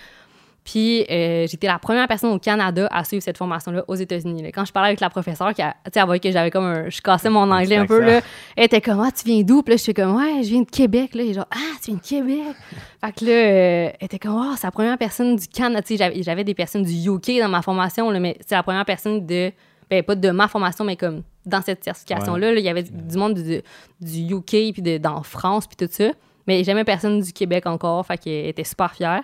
[0.70, 4.52] Puis euh, j'étais la première personne au Canada à suivre cette formation-là aux États-Unis.
[4.54, 6.90] Quand je parlais avec la professeure, qui a- elle voyait que j'avais comme un.
[6.90, 8.22] Je cassais mon anglais un peu, là.
[8.58, 9.62] Elle était comme, ah, tu viens d'où?
[9.64, 11.24] Puis là, je suis comme, ouais, je viens de Québec, là.
[11.24, 12.56] Et genre, ah, tu viens de Québec.
[13.02, 15.88] fait que là, euh, elle était comme, oh, c'est la première personne du Canada.
[16.22, 19.52] J'avais- des personnes du UK dans ma formation, là, mais c'est la première personne de.
[19.90, 22.92] Ben, pas de ma formation, mais comme dans cette certification-là, là, il y avait du,
[22.92, 23.62] du monde du,
[24.02, 26.10] du UK, puis de- dans France, puis tout ça.
[26.46, 29.22] Mais jamais personne du Québec encore, fait qu'elle était super fière.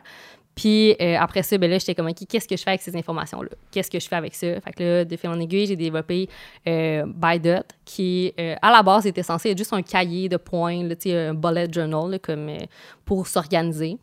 [0.55, 2.95] Puis euh, après ça, ben là, j'étais comme, OK, qu'est-ce que je fais avec ces
[2.95, 3.49] informations-là?
[3.71, 4.47] Qu'est-ce que je fais avec ça?
[4.61, 6.29] Fait que là, de fil en aiguille, j'ai développé
[6.67, 10.83] euh, ByDot, qui, euh, à la base, était censé être juste un cahier de points,
[10.83, 12.57] là, un bullet journal, là, comme euh,
[13.03, 13.97] pour s'organiser.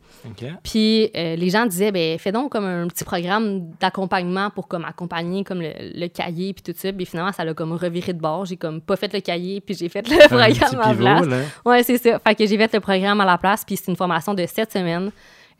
[0.62, 5.42] Puis les gens disaient, ben fais donc comme un petit programme d'accompagnement pour comme accompagner
[5.42, 6.92] comme le, le cahier puis tout ça.
[6.92, 8.44] Puis finalement, ça l'a comme reviré de bord.
[8.44, 10.94] J'ai comme pas fait le cahier, puis j'ai fait le Un petit programme à la
[10.94, 11.26] place.
[11.26, 11.42] là.
[11.64, 12.18] Ouais, c'est ça.
[12.18, 14.72] Fait que j'ai fait le programme à la place, puis c'est une formation de sept
[14.72, 15.10] semaines.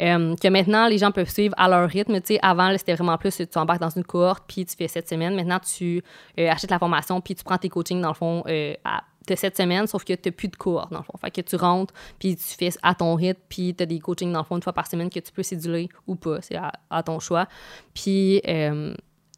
[0.01, 2.21] Euh, que maintenant, les gens peuvent suivre à leur rythme.
[2.21, 5.09] Tu sais, avant, c'était vraiment plus, tu embarques dans une cohorte, puis tu fais sept
[5.09, 5.35] semaines.
[5.35, 6.03] Maintenant, tu
[6.39, 9.35] euh, achètes la formation, puis tu prends tes coachings, dans le fond, euh, à de
[9.37, 11.13] sept semaines, sauf que tu n'as plus de cohorte, dans le fond.
[11.21, 14.33] Fait que tu rentres, puis tu fais à ton rythme, puis tu as des coachings,
[14.33, 16.41] dans le fond, une fois par semaine que tu peux céduler ou pas.
[16.41, 17.47] C'est à, ton choix.
[17.95, 18.41] Puis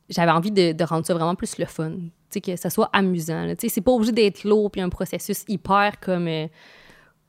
[0.09, 1.91] j'avais envie de, rendre ça vraiment plus le fun.
[1.91, 3.49] Tu sais, que ça soit amusant.
[3.51, 6.29] Tu sais, c'est pas obligé d'être lourd, puis un processus hyper comme...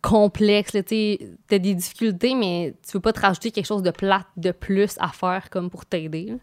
[0.03, 1.17] complexe, tu
[1.51, 4.95] as des difficultés, mais tu veux pas te rajouter quelque chose de plate de plus
[4.99, 6.33] à faire comme pour t'aider.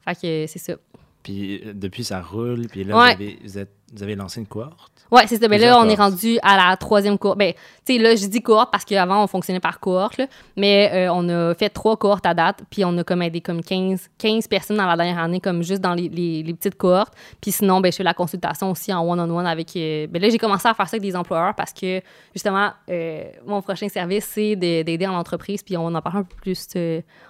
[0.00, 0.74] Fait que c'est ça.
[1.22, 2.66] Puis euh, depuis, ça roule.
[2.68, 3.14] Puis là, Ouais.
[3.14, 4.90] vous, avez, vous, êtes- vous avez lancé une cohorte?
[5.10, 5.46] Ouais, c'est ça.
[5.48, 7.38] Mais là, Plusieurs on est rendu à la troisième cohorte.
[7.38, 7.52] Ben,
[7.84, 10.26] tu sais, là, je dis cohorte parce qu'avant, on fonctionnait par cohorte, là.
[10.56, 13.62] Mais euh, on a fait trois cohortes à date, puis on a comme aidé comme
[13.62, 17.12] 15, 15 personnes dans la dernière année, comme juste dans les, les- les petites cohortes.
[17.40, 19.76] Puis sinon, ben, je fais la consultation aussi en one-on-one avec...
[19.76, 22.00] euh, ben là, j'ai commencé à faire ça avec des employeurs parce que,
[22.34, 26.22] justement, euh, mon prochain service, c'est de- d'aider en entreprise, puis on en parle un
[26.24, 26.66] peu plus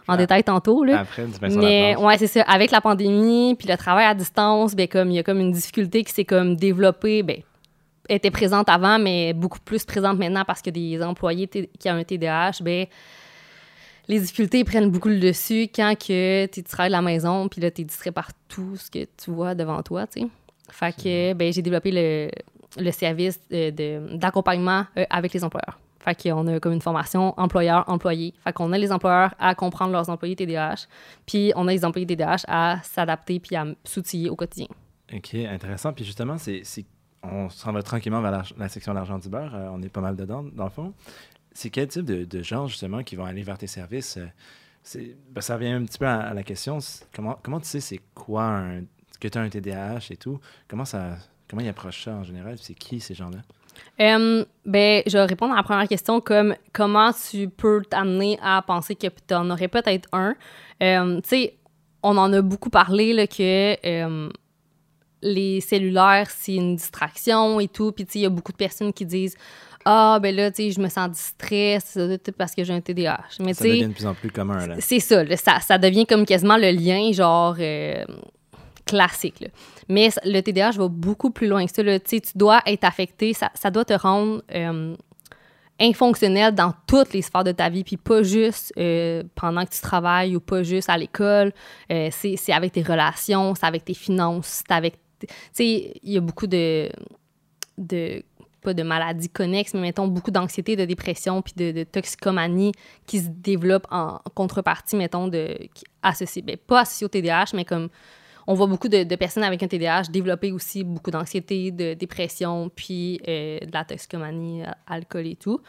[0.06, 0.16] en Ah.
[0.16, 1.00] détail tantôt, là.
[1.00, 2.42] Après, Mais ouais, c'est ça.
[2.42, 5.50] Avec la pandémie, puis le travail à distance, ben comme il y a comme une
[5.52, 7.38] difficulté qui s'est comme développée, ben
[8.08, 12.04] était présente avant, mais beaucoup plus présente maintenant parce que des employés qui ont un
[12.04, 12.86] TDAH, ben
[14.08, 17.70] les difficultés prennent beaucoup le dessus quand que tu travailles de la maison, puis là,
[17.70, 20.28] tu es distrait par tout ce que tu vois devant toi, tu sais.
[20.70, 22.30] Fait que, ben, j'ai développé le,
[22.82, 25.78] le service de- d'accompagnement euh, avec les employeurs.
[26.00, 28.34] Fait qu'on a comme une formation employeur-employé.
[28.44, 30.86] Fait qu'on a les employeurs à comprendre leurs employés TDAH,
[31.24, 34.66] puis on a les employés TDAH à s'adapter puis à s'outiller au quotidien.
[35.12, 35.92] OK, intéressant.
[35.92, 36.62] Puis justement, c'est,
[37.22, 39.54] on s'en va tranquillement vers la, la section l'argent du beurre.
[39.54, 40.94] Euh, on est pas mal dedans, dans le fond.
[41.52, 44.18] C'est quel type de, gens, justement, qui vont aller vers tes services?
[44.18, 46.78] Euh, ben, ça revient un petit peu à, la question.
[47.14, 48.82] Comment, comment tu sais c'est quoi un,
[49.20, 50.40] que tu as un TDAH et tout?
[50.66, 51.16] Comment, ça,
[51.48, 52.56] comment ils approchent ça en général?
[52.58, 53.38] C'est qui ces gens-là?
[53.98, 58.94] Ben, je vais répondre à la première question comme comment tu peux t'amener à penser
[58.94, 60.34] que tu en aurais peut-être un?
[60.80, 61.56] Tu sais,
[62.02, 63.76] on en a beaucoup parlé là, que
[65.24, 67.90] les cellulaires, c'est une distraction et tout.
[67.90, 69.36] Puis, tu sais, il y a beaucoup de personnes qui disent
[69.84, 73.24] Ah, ben là, tu sais, je me sens distrait, c'est parce que j'ai un TDAH.
[73.40, 74.76] Mais tu Ça devient de plus en plus commun, là.
[74.78, 78.04] c'est ça, là, ça, ça devient comme quasiment le lien, genre, euh,
[78.86, 79.40] classique.
[79.40, 79.48] là.
[79.88, 81.82] Mais le TDAH va beaucoup plus loin que ça.
[81.82, 81.98] là.
[81.98, 84.94] Tu sais, tu dois être affecté, ça, ça doit te rendre euh,
[85.80, 89.80] infonctionnel dans toutes les sphères de ta vie, puis pas juste euh, pendant que tu
[89.80, 91.52] travailles ou pas juste à l'école.
[91.90, 94.94] Euh, c'est c'est avec tes relations, c'est avec tes finances, c'est avec...
[95.54, 96.90] Tu il y a beaucoup de...
[97.78, 98.22] de
[98.64, 102.72] pas de maladies connexes, mais mettons beaucoup d'anxiété, de dépression, puis de, toxicomanie
[103.06, 107.64] qui se développent en contrepartie, mettons, de, qui, associés, ben, pas associés au TDAH, mais
[107.64, 107.90] comme
[108.46, 112.70] on voit beaucoup de, de personnes avec un TDAH développer aussi beaucoup d'anxiété, de dépression,
[112.74, 115.60] puis euh, de la toxicomanie, euh, alcool et tout.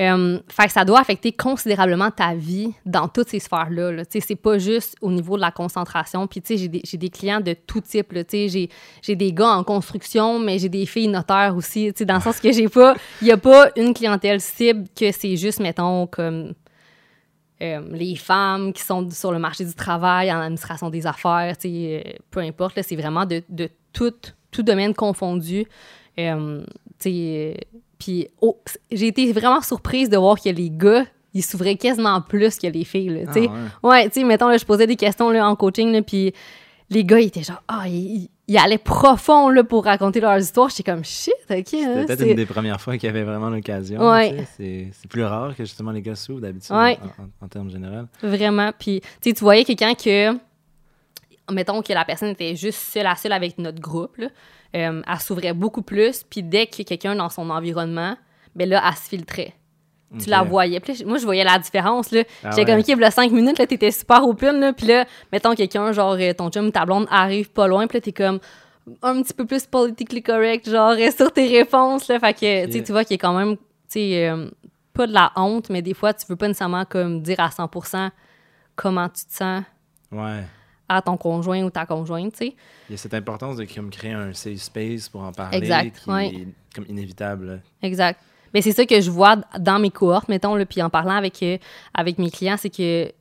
[0.00, 3.92] Euh, fait que ça doit affecter considérablement ta vie dans toutes ces sphères-là.
[3.92, 4.02] Là.
[4.08, 6.26] C'est pas juste au niveau de la concentration.
[6.26, 8.16] Puis, tu sais, j'ai des, des clients de tout type.
[8.30, 8.70] J'ai
[9.02, 11.92] j'ai des gars en construction, mais j'ai des filles notaires aussi.
[11.92, 12.94] Dans le sens que j'ai pas...
[13.20, 16.54] Il y a pas une clientèle cible que c'est juste, mettons, comme
[17.60, 22.02] euh, les femmes qui sont sur le marché du travail, en administration des affaires, euh,
[22.30, 22.80] peu importe.
[22.82, 24.14] C'est vraiment de, de tout,
[24.50, 25.66] tout domaine confondu.
[28.02, 28.58] Puis oh,
[28.90, 32.84] j'ai été vraiment surprise de voir que les gars, ils s'ouvraient quasiment plus que les
[32.84, 33.08] filles.
[33.08, 33.48] Là, tu sais.
[33.82, 36.32] Ah, ouais, tu sais, mettons, là, je posais des questions là, en coaching, là, puis
[36.90, 40.68] les gars, ils étaient genre, ah, ils, ils allaient profond là, pour raconter leurs histoires.
[40.68, 41.64] J'étais comme, shit, ok.
[41.66, 44.10] C'était peut-être une des premières fois qu'il y avait vraiment l'occasion.
[44.10, 44.44] Ouais.
[44.58, 46.98] C'est plus rare que justement les gars s'ouvrent d'habitude Ouais.
[47.18, 48.06] en, en- en termes généraux.
[48.22, 48.70] Vraiment.
[48.78, 50.32] Puis, tu sais, tu voyais quelqu'un que,
[51.50, 54.28] mettons que la personne était juste seule à seule avec notre groupe, là,
[54.76, 56.22] euh, elle s'ouvrait beaucoup plus.
[56.22, 58.16] Puis, dès qu'il y a quelqu'un dans son environnement,
[58.54, 59.54] ben là, elle se filtrait.
[60.20, 60.78] Tu la voyais.
[60.80, 62.10] Puis là, moi, je voyais la différence.
[62.10, 62.22] Là.
[62.44, 62.66] Ah J'étais ouais.
[62.66, 64.60] comme, OK, il y a cinq minutes, là, t'étais super open.
[64.60, 67.86] Là, puis là, mettons quelqu'un, genre, euh, ton chum, ta blonde arrive pas loin.
[67.86, 68.38] Puis là, t'es comme
[69.02, 72.08] un petit peu plus politically correct, genre, euh, sur tes réponses.
[72.08, 74.50] Là, fait que, tu vois qu'il y a quand même, tu sais, euh,
[74.92, 78.10] pas de la honte, mais des fois, tu veux pas nécessairement comme dire à 100%
[78.76, 79.62] comment tu te sens
[80.10, 80.42] Ouais.
[80.96, 82.54] À ton conjoint ou ta conjointe, tu sais.
[82.88, 86.00] Il y a cette importance de comme, créer un safe space pour en parler Exact,
[86.02, 86.28] qui ouais.
[86.28, 87.62] est comme inévitable.
[87.82, 88.20] Exact.
[88.54, 91.42] Mais c'est ça que je vois dans mes cohortes, mettons, là, puis en parlant avec,
[91.42, 91.58] euh,
[91.94, 93.12] avec mes clients, c'est que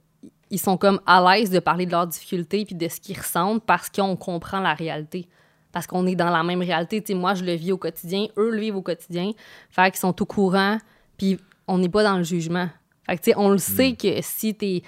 [0.51, 3.63] ils sont comme à l'aise de parler de leurs difficultés puis de ce qu'ils ressentent
[3.63, 5.27] parce qu'on comprend la réalité.
[5.71, 7.01] Parce qu'on est dans la même réalité.
[7.01, 9.31] Tu sais, moi, je le vis au quotidien, eux le vivent au quotidien.
[9.69, 10.77] Fait qu'ils sont au courant,
[11.17, 12.67] puis on n'est pas dans le jugement.
[13.05, 14.83] Fait que, tu sais, on le sait que si t'es,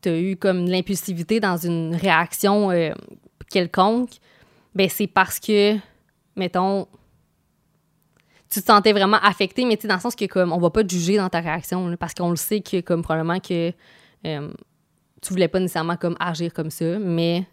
[0.00, 2.92] t'es- t'as eu comme l'impulsivité dans une réaction euh,
[3.50, 4.10] quelconque,
[4.74, 5.76] ben c'est parce que,
[6.36, 6.86] mettons,
[8.50, 10.70] tu te sentais vraiment affecté, mais tu sais, dans le sens que comme on va
[10.70, 13.72] pas te juger dans ta réaction, là, parce qu'on le sait que comme probablement que
[14.24, 14.50] euh,
[15.22, 17.44] tu voulais pas nécessairement comme agir comme ça, mais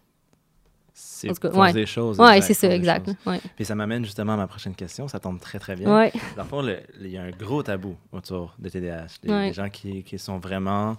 [0.92, 1.72] C'est force ouais.
[1.72, 2.18] des choses.
[2.20, 3.10] exact, c'est ça, exact.
[3.26, 3.40] Ouais.
[3.56, 5.08] Puis ça m'amène justement à ma prochaine question.
[5.08, 5.92] Ça tombe très, très bien.
[5.94, 6.12] Ouais.
[6.36, 6.64] Dans le fond,
[7.00, 9.06] il y a un gros tabou autour de TDAH.
[9.24, 10.96] Les, les gens qui, qui sont vraiment...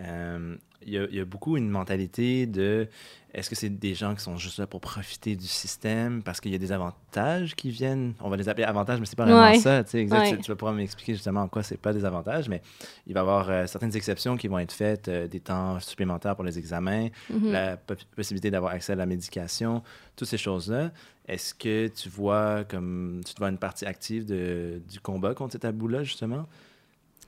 [0.00, 2.86] euh, il y, a, il y a beaucoup une mentalité de
[3.32, 6.22] est-ce que c'est des gens qui sont juste là pour profiter du système?
[6.22, 9.16] Parce qu'il y a des avantages qui viennent on va les appeler avantages mais c'est
[9.16, 9.58] pas vraiment Ouais.
[9.58, 10.36] ça tu sais, exact, Ouais.
[10.36, 12.62] tu, tu vas pouvoir m'expliquer justement en quoi c'est pas des avantages mais
[13.06, 16.36] il va y avoir euh, certaines exceptions qui vont être faites euh, des temps supplémentaires
[16.36, 17.50] pour les examens Mhm.
[17.52, 19.82] la po- possibilité d'avoir accès à la médication,
[20.14, 20.92] toutes ces choses-là.
[21.26, 25.52] Est-ce que tu vois comme tu te vois une partie active de, du combat contre
[25.54, 26.46] ces tabous-là, justement?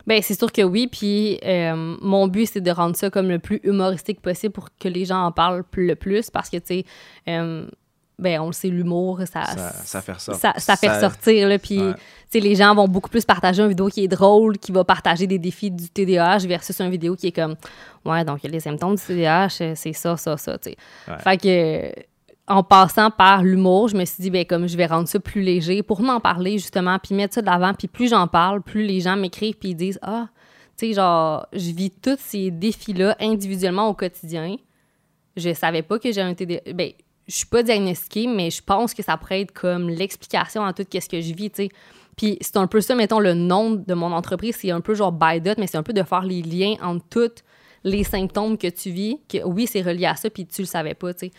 [0.08, 0.88] Ben, c'est sûr que oui.
[0.88, 4.88] Puis euh, mon but, c'est de rendre ça comme le plus humoristique possible pour que
[4.88, 6.84] les gens en parlent le plus parce que, tu sais,
[7.28, 7.66] euh,
[8.18, 10.34] ben, on le sait, l'humour, ça, Ça, ça fait ça.
[10.34, 11.46] ça, ça fait ressortir.
[11.48, 11.92] Là, puis, Ouais.
[11.94, 14.82] tu sais, les gens vont beaucoup plus partager une vidéo qui est drôle, qui va
[14.82, 17.54] partager des défis du TDAH versus une vidéo qui est comme,
[18.04, 20.76] ouais, donc les symptômes du TDAH, c'est ça, ça, ça, tu sais.
[21.06, 21.18] Ouais.
[21.18, 21.92] Fait que,
[22.48, 25.42] en passant par l'humour, je me suis dit, ben comme je vais rendre ça plus
[25.42, 27.74] léger pour m'en parler, justement, puis mettre ça de l'avant.
[27.74, 30.28] Puis plus j'en parle, plus les gens m'écrivent, puis disent, ah,
[30.76, 34.56] tu sais, genre, je vis tous ces défis-là individuellement au quotidien.
[35.36, 36.72] Je savais pas que j'ai un TDAH.
[36.74, 36.92] Ben,
[37.26, 40.86] je suis pas diagnostiquée, mais je pense que ça pourrait être comme l'explication à tout
[40.90, 41.68] ce que je vis, tu sais.
[42.16, 45.12] Puis c'est un peu ça, mettons, le nom de mon entreprise, c'est un peu genre
[45.12, 47.44] by dot, mais c'est un peu de faire les liens entre tous
[47.84, 50.94] les symptômes que tu vis, que oui, c'est relié à ça, puis tu le savais
[50.94, 51.32] pas, tu sais.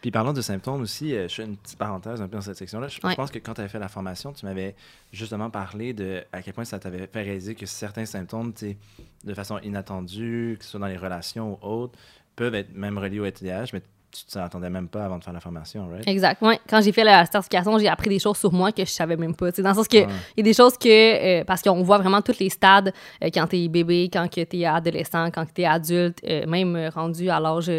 [0.00, 2.56] Puis parlant de symptômes aussi, euh, je fais une petite parenthèse un peu dans cette
[2.56, 2.88] section-là.
[2.88, 3.14] Je, Ouais.
[3.14, 4.74] pense que quand tu avais fait la formation, tu m'avais
[5.12, 8.76] justement parlé de à quel point ça t'avait fait réaliser que certains symptômes, tu sais,
[9.24, 11.98] de façon inattendue, que ce soit dans les relations ou autres,
[12.36, 15.32] peuvent être même reliés au TDAH, mais tu ne t'attendais même pas avant de faire
[15.32, 16.06] la formation, right?
[16.08, 16.42] Exact.
[16.42, 16.58] Ouais.
[16.68, 19.34] Quand j'ai fait la certification, j'ai appris des choses sur moi que je savais même
[19.34, 19.52] pas.
[19.52, 20.12] tu Dans le sens que il Ouais.
[20.36, 21.40] y a des choses que.
[21.40, 22.92] euh, parce qu'on voit vraiment tous les stades
[23.22, 27.38] euh, quand t'es bébé, quand que t'es adolescent, quand t'es adulte, euh, même rendu à
[27.40, 27.70] l'âge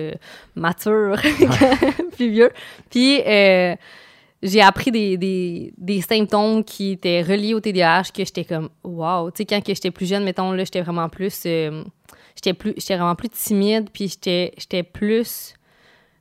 [0.56, 1.18] mature,
[2.16, 2.52] plus vieux.
[2.90, 3.22] Puis.
[4.44, 9.30] j'ai appris des, des, des symptômes qui étaient reliés au TDAH que j'étais comme wow
[9.30, 13.14] tu sais quand j'étais plus jeune mettons là j'étais vraiment plus j'étais plus j'étais vraiment
[13.14, 15.54] plus timide puis j'étais j'étais plus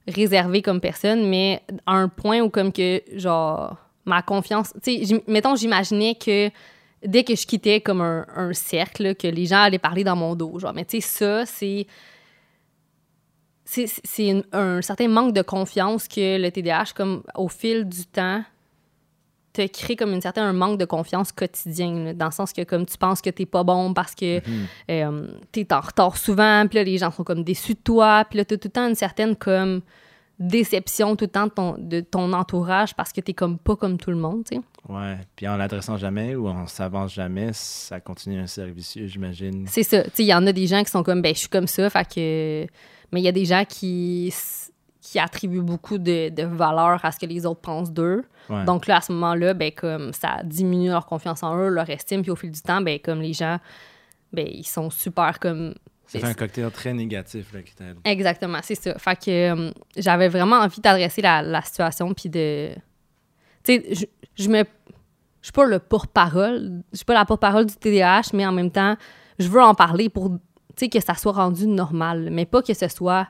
[0.07, 4.73] réservée comme personne, mais à un point où comme que, genre, ma confiance...
[4.83, 6.51] Tu sais, mettons, j'imaginais que
[7.05, 10.59] dès que je quittais comme un, cercle, que les gens allaient parler dans mon dos,
[10.59, 11.87] genre, mais tu sais, ça, c'est...
[13.73, 18.43] C'est un certain manque de confiance que le TDAH, comme au fil du temps,
[19.53, 22.63] te crée comme une certaine un manque de confiance quotidien, là, dans le sens que
[22.63, 24.67] comme tu penses que t'es pas bon parce que Mhm.
[24.91, 28.39] euh, t'es en retard souvent, puis là, les gens sont comme déçus de toi, puis
[28.39, 29.81] là, t'as tout le temps une certaine comme
[30.39, 33.99] déception tout le temps de ton, de ton entourage parce que t'es comme pas comme
[33.99, 34.63] tout le monde, tu sais.
[34.89, 35.17] Ouais.
[35.37, 39.67] Puis en l'adressant jamais ou en s'avance jamais, ça continue un cercle vicieux, j'imagine.
[39.69, 40.03] C'est ça.
[40.05, 41.67] Tu sais, il y en a des gens qui sont comme, ben, je suis comme
[41.67, 42.67] ça, fait que.
[43.13, 44.33] Mais il y a des gens qui,
[45.01, 48.25] qui attribuent beaucoup de, de valeur à ce que les autres pensent d'eux.
[48.49, 48.65] Ouais.
[48.65, 52.23] Donc là, à ce moment-là, ben, comme ça diminue leur confiance en eux, leur estime,
[52.23, 53.59] puis au fil du temps, ben, comme les gens,
[54.33, 55.75] ben, ils sont super comme.
[56.07, 57.73] ça fait un cocktail très négatif là, qui.
[58.05, 58.99] Exactement, c'est ça.
[58.99, 62.71] Fait que euh, j'avais vraiment envie d'adresser la, la situation, puis de.
[63.65, 64.07] Tu sais, je,
[64.43, 64.65] je me.
[65.41, 68.71] Je suis pas le porte-parole, je suis pas la porte-parole du TDAH, mais en même
[68.71, 68.97] temps,
[69.39, 70.37] je veux en parler pour, tu
[70.77, 73.27] sais, que ça soit rendu normal, mais pas que ce soit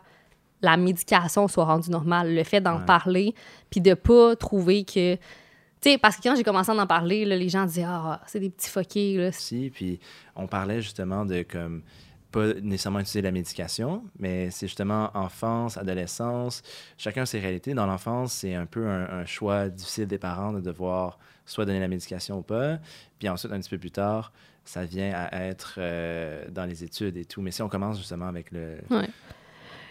[0.62, 2.34] la médication soit rendue normale.
[2.34, 2.84] Le fait d'en Ouais.
[2.86, 3.34] parler,
[3.70, 5.14] puis de pas trouver que.
[5.16, 8.20] Tu sais, parce que quand j'ai commencé à en parler, là, les gens disaient Ah,
[8.26, 9.16] c'est des petits fuckés.
[9.16, 9.32] Là.
[9.32, 9.98] Si, puis
[10.36, 11.82] on parlait justement de comme
[12.30, 16.62] pas nécessairement utiliser la médication, mais c'est justement enfance, adolescence,
[16.96, 17.74] chacun ses réalités.
[17.74, 21.80] Dans l'enfance, c'est un peu un, un choix difficile des parents de devoir soit donner
[21.80, 22.78] la médication ou pas.
[23.18, 24.32] Puis ensuite, un petit peu plus tard,
[24.64, 27.40] ça vient à être euh, dans les études et tout.
[27.42, 28.76] Mais si on commence justement avec le...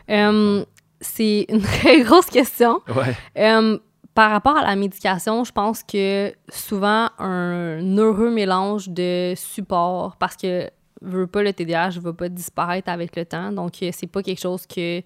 [0.09, 0.65] Euh,
[1.01, 2.81] c'est une très grosse question.
[2.87, 3.15] Ouais.
[3.37, 3.77] Euh,
[4.13, 10.35] par rapport à la médication, je pense que souvent un heureux mélange de support, parce
[10.35, 10.69] que
[11.01, 14.21] veux pas le TDAH ne va pas disparaître avec le temps, donc euh, c'est pas
[14.21, 15.01] quelque chose que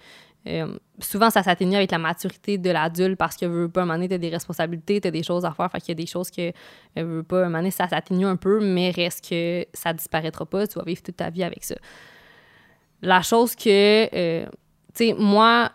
[0.45, 3.95] euh, souvent ça s'atténue avec la maturité de l'adulte parce que veux pas un moment
[3.95, 6.29] donné t'as des responsabilités, t'as des choses à faire, fait qu'il y a des choses
[6.29, 6.49] que
[6.97, 10.45] euh, veux pas un moment donné ça s'atténue un peu, mais reste que ça disparaîtra
[10.45, 11.75] pas, tu vas vivre toute ta vie avec ça.
[13.01, 14.45] La chose que euh,
[14.95, 15.71] tu sais moi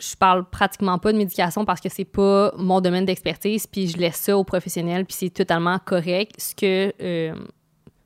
[0.00, 3.98] je parle pratiquement pas de médication parce que c'est pas mon domaine d'expertise, puis je
[3.98, 6.32] laisse ça aux professionnels, puis c'est totalement correct.
[6.38, 7.34] Ce que, euh,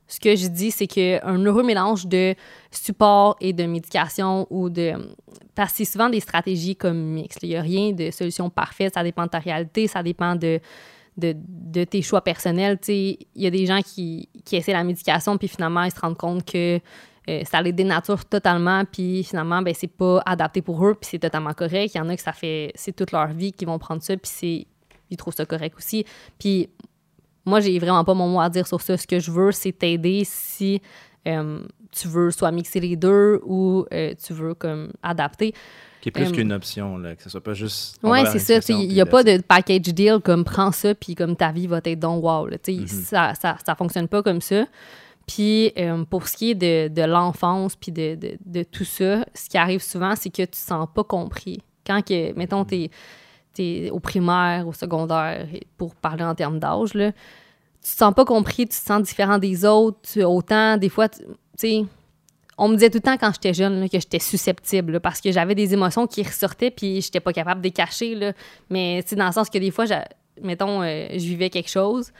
[0.08, 2.34] ce que je dis, c'est qu'un heureux mélange de
[2.70, 4.94] support et de médication ou de...
[5.54, 7.38] Parce que c'est souvent des stratégies comme mixtes.
[7.42, 10.60] Il n'y a rien de solution parfaite, ça dépend de ta réalité, ça dépend de,
[11.16, 12.78] de, de tes choix personnels.
[12.88, 16.18] Il y a des gens qui, qui essaient la médication, puis finalement, ils se rendent
[16.18, 16.80] compte que
[17.28, 21.18] euh, ça les dénature totalement, puis finalement, ben, c'est pas adapté pour eux, puis c'est
[21.18, 21.92] totalement correct.
[21.94, 24.16] Il y en a que ça fait, c'est toute leur vie qu'ils vont prendre ça,
[24.16, 24.66] puis c'est,
[25.10, 26.04] ils trouvent ça correct aussi.
[26.38, 26.68] Puis
[27.46, 28.96] moi, j'ai vraiment pas mon mot à dire sur ça.
[28.96, 30.80] Ce que je veux, c'est t'aider si
[31.26, 31.60] euh,
[31.90, 35.54] tu veux soit mixer les deux ou euh, tu veux comme adapter.
[36.00, 37.98] Qui est plus qu'une option, là, que ce soit pas juste...
[38.02, 38.74] la c'est ça.
[38.74, 41.80] Il n'y a pas de package deal comme prends ça, puis comme ta vie va
[41.82, 42.46] être donc wow.
[42.46, 42.86] Là, Mhm.
[42.86, 44.66] Ça, ça, ça fonctionne pas comme ça.
[45.26, 49.24] Puis euh, pour ce qui est de, de l'enfance, puis de, de, de tout ça,
[49.34, 51.60] ce qui arrive souvent, c'est que tu te sens pas compris.
[51.86, 52.90] Quand, que, mettons, tu
[53.58, 56.98] es, au primaire, au secondaire, pour parler en termes d'âge, tu
[57.90, 60.22] te sens pas compris, tu te sens différent des autres.
[60.22, 61.24] autant, des fois, tu
[61.56, 61.84] sais,
[62.56, 65.54] on me disait tout le temps quand j'étais jeune que j'étais susceptible parce que j'avais
[65.54, 68.14] des émotions qui ressortaient puis j'étais pas capable de les cacher.
[68.14, 68.32] Là.
[68.70, 69.86] Mais sais, dans le sens que des fois,
[70.40, 72.12] mettons, euh, je vivais quelque chose.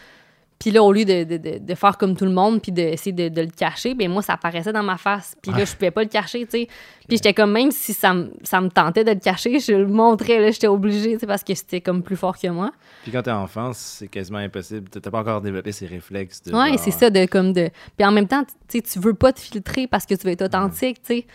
[0.65, 3.13] Puis là, au lieu de, de, de, de faire comme tout le monde puis d'essayer
[3.13, 5.37] de, le cacher, ben moi, ça apparaissait dans ma face.
[5.43, 6.67] Puis là, je pouvais pas le cacher, tu sais.
[7.07, 9.87] Puis j'étais comme, même si ça, me- ça me tentait de le cacher, je le
[9.87, 12.71] montrais, là, j'étais obligée, tu sais, parce que c'était comme plus fort que moi.
[13.03, 14.89] Puis quand t'es enfant, c'est quasiment impossible.
[14.89, 16.55] T'as pas encore développé ces réflexes de...
[16.55, 17.69] Ouais, genre, c'est ça, de comme de.
[17.99, 20.33] Puis en même temps, tu sais, tu veux pas te filtrer parce que tu veux
[20.33, 21.27] être authentique, tu sais.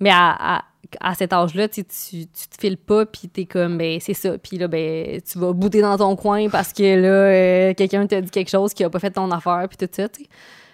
[0.00, 0.64] Mais à, à,
[1.00, 4.36] à cet âge-là, tu, tu tu te files pas, puis t'es comme, ben, c'est ça.
[4.38, 8.20] Puis là, ben, tu vas bouter dans ton coin parce que là, euh, quelqu'un t'a
[8.20, 10.28] dit quelque chose qui a pas fait ton affaire, puis tout ça, tu sais.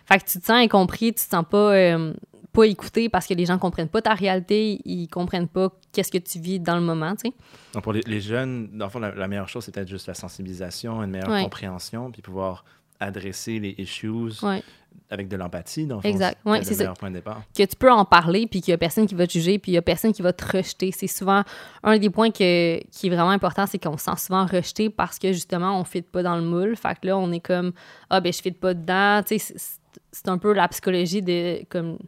[0.06, 2.12] Fait que tu te sens incompris, tu te sens pas, euh,
[2.52, 6.18] pas écouté parce que les gens comprennent pas ta réalité, ils comprennent pas qu'est-ce que
[6.18, 7.34] tu vis dans le moment, tu sais.
[7.74, 10.06] Donc pour les, les jeunes, dans le fond, la, la meilleure chose, c'est peut-être juste
[10.06, 11.42] la sensibilisation, une meilleure Ouais.
[11.42, 12.64] compréhension, puis pouvoir
[13.00, 14.08] adresser les issues
[14.42, 14.62] Ouais.
[15.10, 16.08] Avec de l'empathie, dans le fond.
[16.08, 16.38] Exact.
[16.44, 16.78] peut-être c'est ça.
[16.84, 17.42] meilleur point de départ.
[17.56, 19.72] que tu peux en parler, puis qu'il y a personne qui va te juger, puis
[19.72, 20.92] il y a personne qui va te rejeter.
[20.92, 21.42] C'est souvent
[21.82, 25.18] un des points que- qui est vraiment important, c'est qu'on se sent souvent rejeté parce
[25.18, 26.76] que justement, on ne fit pas dans le moule.
[26.76, 27.72] Fait que là, on est comme
[28.10, 29.22] Ah, ben, je fit pas dedans.
[29.26, 31.98] Tu sais, c'est- un peu la psychologie de comme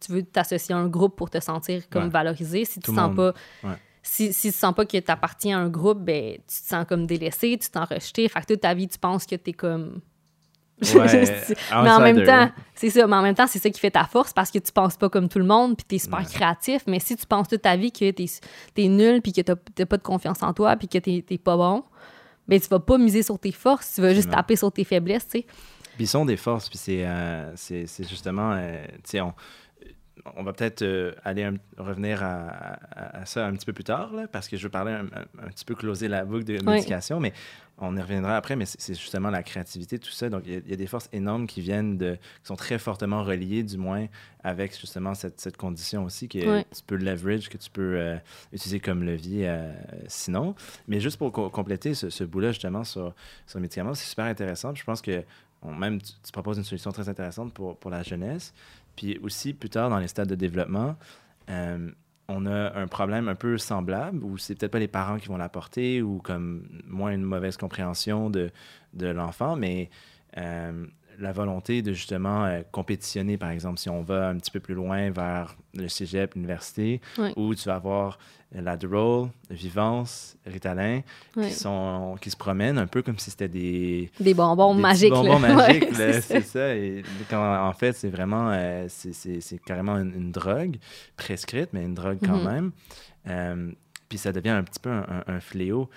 [0.00, 2.08] tu veux t'associer à un groupe pour te sentir comme Ouais.
[2.10, 2.64] valorisé.
[2.64, 3.16] Si tu le sens monde.
[3.62, 3.68] pas.
[3.68, 3.74] Ouais.
[4.02, 6.84] Si, si tu sens pas que tu appartiens à un groupe, ben, tu te sens
[6.88, 8.28] comme délaissé, tu t'en rejeté.
[8.28, 10.00] Fait que toute ta vie, tu penses que tu es comme.
[10.94, 11.24] Ouais,
[11.82, 14.04] mais en même temps, c'est ça, mais en même temps, c'est ça qui fait ta
[14.04, 16.24] force parce que tu penses pas comme tout le monde, puis t'es super Ouais.
[16.26, 16.82] créatif.
[16.86, 18.26] Mais si tu penses toute ta vie que t'es
[18.76, 21.82] es nul, puis que t'as pas de confiance en toi, puis que t'es pas bon,
[22.46, 25.26] ben tu vas pas miser sur tes forces, tu vas juste taper sur tes faiblesses,
[25.26, 25.46] tu sais.
[25.96, 27.54] Puis ils sont des forces, puis c'est euh,
[28.00, 29.32] justement, euh, tu sais, on,
[30.36, 33.84] on va peut-être euh, aller un- revenir à, à- à ça un petit peu plus
[33.84, 36.44] tard, là, parce que je veux parler un, un- un petit peu closer la boucle
[36.44, 36.62] de Oui.
[36.64, 37.32] médication, mais
[37.78, 40.30] on y reviendra après, mais c'est justement la créativité, tout ça.
[40.30, 42.56] Donc, il y, a- il y a des forces énormes qui viennent de, qui sont
[42.56, 44.06] très fortement reliées, du moins,
[44.42, 48.16] avec justement cette, cette condition aussi que tu peux leverage, que tu peux euh,
[48.52, 49.72] utiliser comme levier euh,
[50.08, 50.54] sinon.
[50.88, 53.14] Mais juste pour co- compléter ce, ce bout-là, justement, sur,
[53.46, 54.74] sur les médicaments, c'est super intéressant.
[54.74, 55.22] Je pense que
[55.62, 58.54] on- même tu, tu proposes une solution très intéressante pour, pour la jeunesse.
[58.96, 60.96] Puis aussi, plus tard, dans les stades de développement,
[61.50, 61.90] euh,
[62.28, 65.36] on a un problème un peu semblable où c'est peut-être pas les parents qui vont
[65.36, 68.50] l'apporter ou comme moins une mauvaise compréhension de,
[68.94, 69.90] l'enfant, mais
[70.38, 70.86] euh,
[71.18, 74.74] la volonté de justement euh, compétitionner, par exemple, si on va un petit peu plus
[74.74, 77.00] loin vers le cégep, l'université,
[77.36, 78.18] où tu vas avoir
[78.52, 81.00] l'Adderall, Vivance, Ritalin,
[81.34, 85.10] qui, sont, qui se promènent un peu comme si c'était des, Des bonbons des magiques.
[85.10, 85.16] là.
[85.22, 86.74] bonbons magiques, Ouais, là, c'est c'est ça.
[86.74, 90.76] Et quand, en fait, c'est vraiment, euh, c'est- carrément une, une drogue
[91.16, 92.44] prescrite, mais une drogue quand Mhm.
[92.52, 92.70] même.
[93.28, 93.72] Euh,
[94.08, 95.90] puis ça devient un petit peu un, un- un fléau.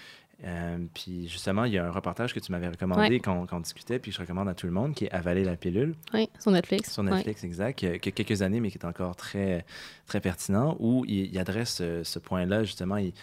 [0.45, 3.19] Euh, puis justement, il y a un reportage que tu m'avais recommandé Ouais.
[3.19, 5.57] quand, quand on discutait, puis je recommande à tout le monde, qui est Avaler la
[5.57, 6.93] pilule, Oui, sur Netflix.
[6.93, 7.11] sur Ouais.
[7.11, 9.65] Netflix, exact, qui a, qui a quelques années, mais qui est encore très,
[10.09, 13.13] très pertinent, où il, il adresse ce, ce point-là, justement, il,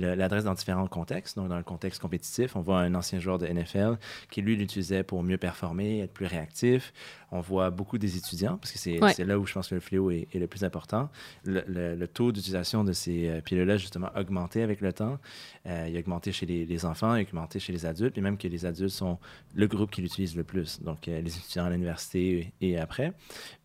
[0.00, 1.36] l'adresse dans différents contextes.
[1.36, 3.98] Donc, dans le contexte compétitif, on voit un ancien joueur de NFL
[4.30, 6.92] qui, lui, l'utilisait pour mieux performer, être plus réactif.
[7.32, 9.14] On voit beaucoup des étudiants, parce que c'est Ouais.
[9.24, 11.08] là où je pense que le fléau est, est le plus important.
[11.44, 15.18] Le, le- le taux d'utilisation de ces euh, pilules-là, justement, a augmenté avec le temps.
[15.66, 18.20] Euh, il a augmenté chez les, les enfants, il a augmenté chez les adultes, et
[18.20, 19.18] même que les adultes sont
[19.54, 20.80] le groupe qui l'utilise le plus.
[20.82, 23.12] Donc, euh, les étudiants à l'université et, et après.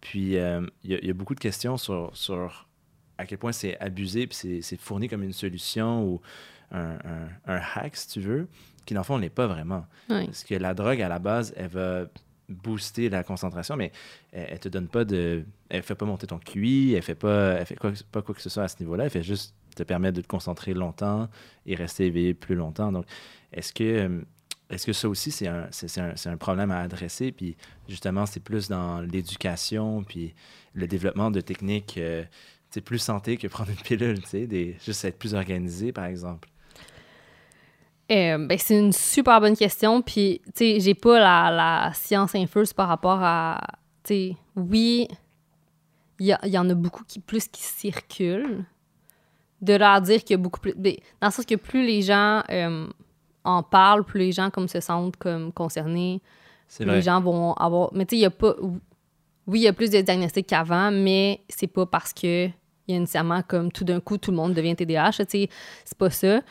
[0.01, 2.67] Puis, euh, il y, a- il y a beaucoup de questions sur, sur
[3.17, 6.21] à quel point c'est abusé, puis c'est- fourni comme une solution ou
[6.71, 8.47] un, un- un hack, si tu veux,
[8.85, 9.85] qui, dans le fond, n'est pas vraiment.
[10.25, 12.05] Parce que la drogue, à la base, elle va
[12.49, 13.91] booster la concentration, mais
[14.31, 15.45] elle, elle te donne pas de...
[15.69, 18.41] Elle fait pas monter ton QI, elle fait pas, elle fait quoi, pas quoi que
[18.41, 21.27] ce soit à ce niveau-là, elle fait juste te permettre de te concentrer longtemps
[21.65, 22.91] et rester éveillé plus longtemps.
[22.91, 23.05] Donc,
[23.53, 24.23] est-ce que...
[24.67, 27.31] Est-ce que ça aussi, c'est un, un, c'est un problème à adresser?
[27.31, 27.55] Puis
[27.87, 30.33] justement, c'est plus dans l'éducation, puis
[30.75, 34.47] le développement de techniques euh, tu sais, plus santé que prendre une pilule, tu sais,
[34.47, 36.49] des, juste être plus organisé, par exemple.
[38.11, 40.01] Euh, ben, c'est une super bonne question.
[40.01, 43.59] Puis, tu sais, j'ai pas la, la science infuse par rapport à.
[44.03, 45.07] Tu sais, oui,
[46.19, 48.65] il y, en a beaucoup qui plus qui circulent.
[49.61, 50.73] De leur dire qu'il y a beaucoup plus.
[50.75, 52.87] ben, dans le sens que plus les gens euh,
[53.43, 56.21] en parlent, plus les gens comme se sentent comme concernés,
[56.67, 57.91] C'est plus les gens vont avoir.
[57.93, 58.53] Mais tu sais, il y a pas.
[59.47, 62.47] Oui, il y a plus de diagnostics qu'avant, mais c'est pas parce que
[62.87, 65.11] il y a nécessairement comme tout d'un coup tout le monde devient TDAH.
[65.11, 65.49] Tu sais,
[65.83, 66.41] c'est pas ça.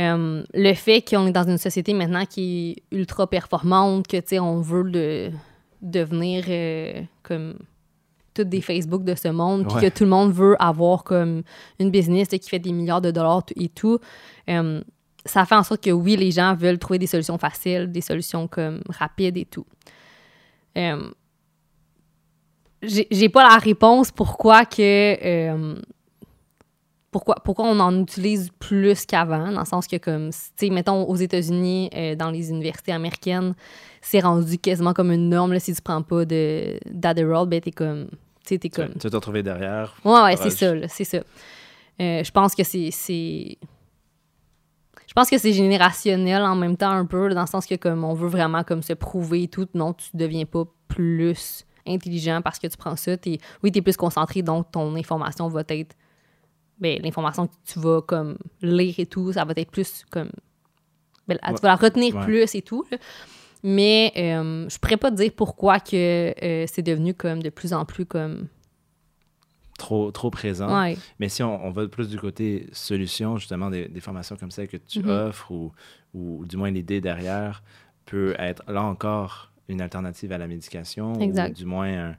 [0.00, 4.22] Euh, le fait qu'on est dans une société maintenant qui est ultra performante, que tu
[4.26, 5.30] sais, on veut de,
[5.82, 7.58] devenir euh, comme
[8.34, 11.42] toutes des Facebook de ce monde, puis que tout le monde veut avoir comme
[11.78, 13.98] une business qui fait des milliards de dollars et tout.
[14.48, 14.80] Euh,
[15.26, 18.48] ça fait en sorte que oui, les gens veulent trouver des solutions faciles, des solutions
[18.48, 19.66] comme rapides et tout.
[20.78, 21.10] Euh,
[22.82, 25.76] j'ai pas la réponse pourquoi que euh,
[27.10, 31.04] pourquoi, pourquoi on en utilise plus qu'avant, dans le sens que, comme, tu sais, mettons,
[31.04, 33.54] aux États-Unis, euh, dans les universités américaines,
[34.00, 37.70] c'est rendu quasiment comme une norme, là, si tu prends pas de- d'Adderall, ben t'es
[37.70, 38.08] comme,
[38.46, 38.94] t'es vas comme...
[38.94, 39.94] tu vas te retrouver derrière.
[40.06, 41.18] Ouais, ouais, c'est ça, c'est ça.
[42.00, 42.90] Euh, je pense que c'est...
[42.90, 43.58] c'est-
[45.06, 48.02] Je pense que c'est générationnel en même temps un peu, dans le sens que comme
[48.04, 49.68] on veut vraiment comme se prouver et tout.
[49.74, 53.16] Non, tu deviens pas plus intelligent parce que tu prends ça.
[53.62, 55.94] Oui, tu es plus concentré, donc ton information va être...
[56.80, 60.30] Ben, l'information que tu vas comme lire et tout, ça va être plus comme...
[61.28, 61.54] ben, Ouais.
[61.54, 62.24] Tu vas la retenir Ouais.
[62.24, 62.84] plus et tout.
[62.90, 62.98] là.
[63.62, 67.72] Mais euh, je pourrais pas te dire pourquoi que euh, c'est devenu comme de plus
[67.72, 68.48] en plus comme...
[69.78, 70.82] Trop, trop présent.
[70.82, 70.96] Ouais.
[71.18, 74.68] Mais si on, on va plus du côté solution, justement, des, des formations comme celle
[74.68, 75.08] que tu Mhm.
[75.10, 75.72] offres ou,
[76.14, 77.62] ou du moins l'idée derrière
[78.04, 81.50] peut être là encore une alternative à la médication Exact.
[81.50, 82.16] ou du moins un-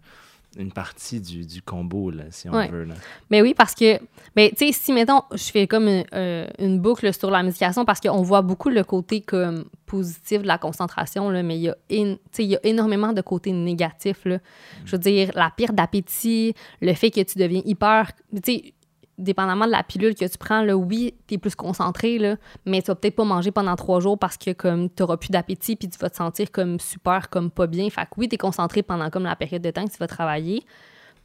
[0.59, 2.67] une partie du, du combo, là, si on Ouais.
[2.67, 2.83] veut.
[2.83, 2.93] Là.
[3.31, 3.97] Mais oui, parce que,
[4.35, 7.85] ben, tu sais, si, mettons, je fais comme une, euh, une boucle sur la médication,
[7.85, 11.69] parce qu'on voit beaucoup le côté comme positif de la concentration, là, mais il y,
[11.69, 14.25] a in- y énormément de côtés négatifs.
[14.25, 14.37] Là.
[14.85, 18.11] Je veux dire, la perte d'appétit, le fait que tu deviens hyper.
[18.35, 18.73] Tu sais,
[19.17, 22.35] dépendamment de la pilule que tu prends, oui, tu es plus concentré, là,
[22.65, 25.29] mais tu vas peut-être pas manger pendant trois jours parce que comme tu n'auras plus
[25.29, 27.89] d'appétit puis tu vas te sentir comme super, comme pas bien.
[27.89, 30.07] Fait que oui, tu es concentré pendant comme la période de temps que tu vas
[30.07, 30.63] travailler,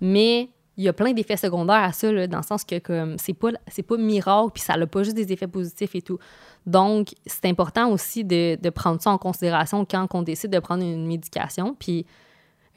[0.01, 3.19] mais il y a plein d'effets secondaires à ça, là, dans le sens que comme
[3.19, 6.19] c'est pas, c'est pas miracle, puis ça n'a pas juste des effets positifs et tout.
[6.67, 10.85] Donc, c'est important aussi de, de prendre ça en considération quand on décide de prendre
[10.85, 11.75] une médication.
[11.77, 12.07] Puis,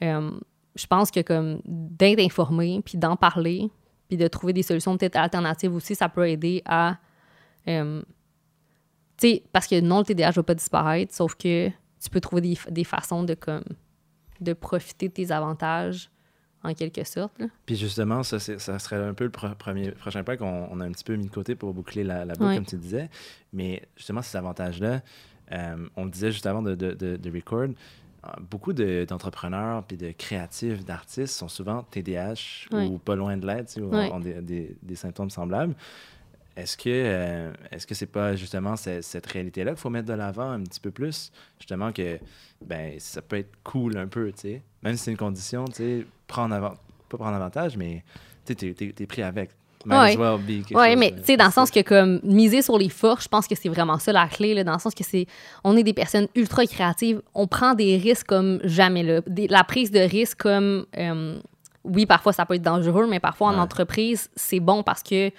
[0.02, 0.32] euh,
[0.74, 3.70] je pense que comme d'être informé, puis d'en parler,
[4.12, 6.98] puis de trouver des solutions peut-être alternatives aussi, ça peut aider à...
[7.66, 8.02] euh,
[9.16, 12.20] tu sais, parce que non, le TDAH ne va pas disparaître, sauf que tu peux
[12.20, 13.64] trouver des, des façons de, comme,
[14.42, 16.10] de profiter de tes avantages,
[16.62, 17.38] en quelque sorte.
[17.38, 17.46] là.
[17.64, 20.78] Puis justement, ça, c'est- ça serait un peu le pro- premier, prochain point qu'on on
[20.80, 22.54] a un petit peu mis de côté pour boucler la, la boucle, Ouais.
[22.56, 23.08] comme tu disais.
[23.54, 25.00] Mais justement, ces avantages-là,
[25.52, 27.68] euh, on le disait juste avant de, de, de, de record,
[28.24, 33.46] euh, beaucoup de- d'entrepreneurs puis de créatifs, d'artistes sont souvent TDAH ou pas loin de
[33.46, 33.80] l'aide, tu sais,
[34.12, 35.74] ont des, des, des symptômes semblables.
[36.54, 40.12] Est-ce que euh, est-ce que c'est pas justement ce- cette réalité-là qu'il faut mettre de
[40.12, 41.32] l'avant un petit peu plus?
[41.58, 42.18] Justement que
[42.64, 44.62] ben ça peut être cool un peu, tu sais.
[44.82, 46.74] Même si c'est une condition, tu sais, prendre avant
[47.08, 48.04] pas prendre avantage, mais
[48.44, 49.50] tu t'es pris avec.
[49.90, 50.12] Ouais.
[50.74, 53.46] Oui, mais tu sais, dans le sens que comme miser sur les forces, je pense
[53.46, 55.26] que c'est vraiment ça la clé, là, dans le sens que c'est,
[55.64, 59.20] on est des personnes ultra créatives, on prend des risques comme jamais là.
[59.26, 61.38] Des- la prise de risque comme, euh,
[61.84, 65.30] oui, parfois ça peut être dangereux, mais parfois en entreprise c'est bon parce que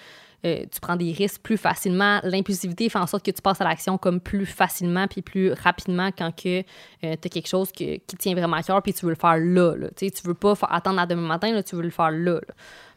[0.45, 2.19] euh, tu prends des risques plus facilement.
[2.23, 6.09] L'impulsivité fait en sorte que tu passes à l'action comme plus facilement puis plus rapidement
[6.17, 6.67] quand que tu
[7.07, 9.75] as quelque chose que- qui tient vraiment à cœur puis tu veux le faire là.
[9.75, 9.87] là.
[9.95, 12.33] Tu veux pas attendre à demain matin, tu veux le faire là.
[12.33, 12.41] là.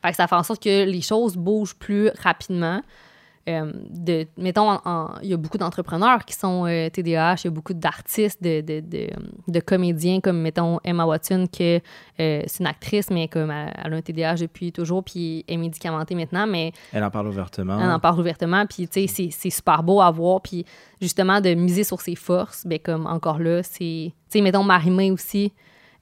[0.03, 2.83] Fait que ça fait en sorte que les choses bougent plus rapidement.
[3.49, 4.79] Euh, de, mettons,
[5.23, 8.61] il y a beaucoup d'entrepreneurs qui sont euh, TDAH, il y a beaucoup d'artistes, de,
[8.61, 9.09] de, de,
[9.47, 13.95] de comédiens comme, mettons, Emma Watson, que euh, c'est une actrice, mais comme elle, elle
[13.95, 17.79] a un TDAH depuis toujours, puis elle est médicamentée maintenant, mais Elle en parle ouvertement.
[17.81, 20.65] elle en parle ouvertement, puis tu sais, c'est- super beau à voir, puis
[21.01, 24.11] justement, de miser sur ses forces, ben comme encore là, c'est...
[24.13, 25.53] Tu sais, mettons, Marie-May aussi,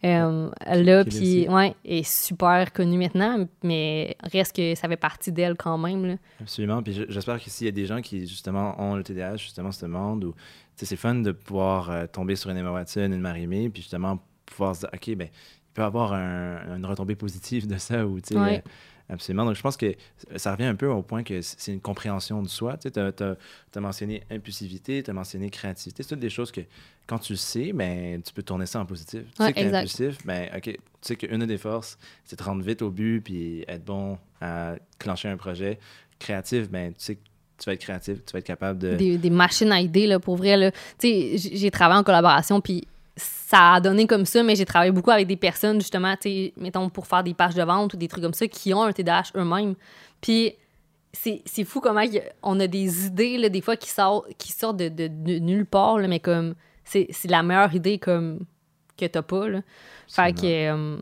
[0.04, 5.54] euh, là, puis ouais, est super connue maintenant, mais reste que ça fait partie d'elle
[5.56, 6.14] quand même, là.
[6.40, 6.82] Absolument.
[6.82, 9.86] Puis j'espère qu'ici, il y a des gens qui, justement, ont le TDAH, justement, ce
[9.86, 10.38] monde où, tu
[10.76, 14.18] sais, c'est fun de pouvoir euh, tomber sur une Emma Watson, une Marie-Mé, puis justement,
[14.46, 18.06] pouvoir se dire, OK, ben il peut y avoir un- une retombée positive de ça,
[18.06, 18.62] ou, tu sais, Ouais.
[18.64, 18.70] euh,
[19.08, 19.44] absolument.
[19.44, 19.94] Donc, je pense que
[20.36, 22.76] ça revient un peu au point que c'est une compréhension de soi.
[22.76, 23.24] Tu sais, tu
[23.78, 26.02] as, mentionné impulsivité, tu as mentionné créativité.
[26.02, 26.62] C'est toutes des choses que,
[27.06, 29.22] quand tu le sais, ben, tu peux tourner ça en positif.
[29.36, 29.78] Tu sais que t'es exact.
[29.78, 33.64] impulsif, ben, OK, tu sais qu'une des forces, c'est de rendre vite au but, puis
[33.68, 35.78] être bon à clencher un projet
[36.18, 37.20] créatif, ben, tu sais que
[37.58, 38.94] tu vas être créatif, tu vas être capable de.
[38.96, 40.72] des, des machines à idées, là, pour vrai.
[40.98, 42.86] Tu j'ai travaillé en collaboration, puis
[43.16, 46.52] ça a donné comme ça, mais j'ai travaillé beaucoup avec des personnes, justement, tu sais,
[46.56, 48.92] mettons, pour faire des pages de vente ou des trucs comme ça, qui ont un
[48.92, 49.74] TDAH eux-mêmes.
[50.20, 50.54] Puis
[51.12, 52.02] c'est fou comment
[52.42, 55.66] on a des idées, là, des fois, qui, sortent qui sortent de, de- de nulle
[55.66, 56.54] part, là, mais comme,
[56.84, 58.40] c'est c'est la meilleure idée, comme,
[58.96, 59.60] que t'as pas, là.
[60.08, 60.44] Fait que...
[60.72, 60.98] euh,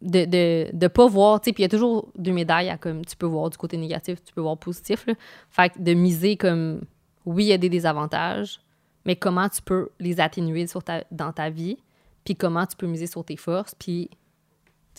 [0.00, 2.76] de, de, de pas voir, tu sais, puis il y a toujours deux médailles, à
[2.76, 5.14] comme tu peux voir du côté négatif, tu peux voir positif, là.
[5.50, 6.82] Fait que de miser comme,
[7.24, 8.60] oui, il y a des désavantages,
[9.08, 10.66] mais comment tu peux les atténuer
[11.10, 11.78] dans ta vie,
[12.24, 14.10] puis comment tu peux miser sur tes forces, puis,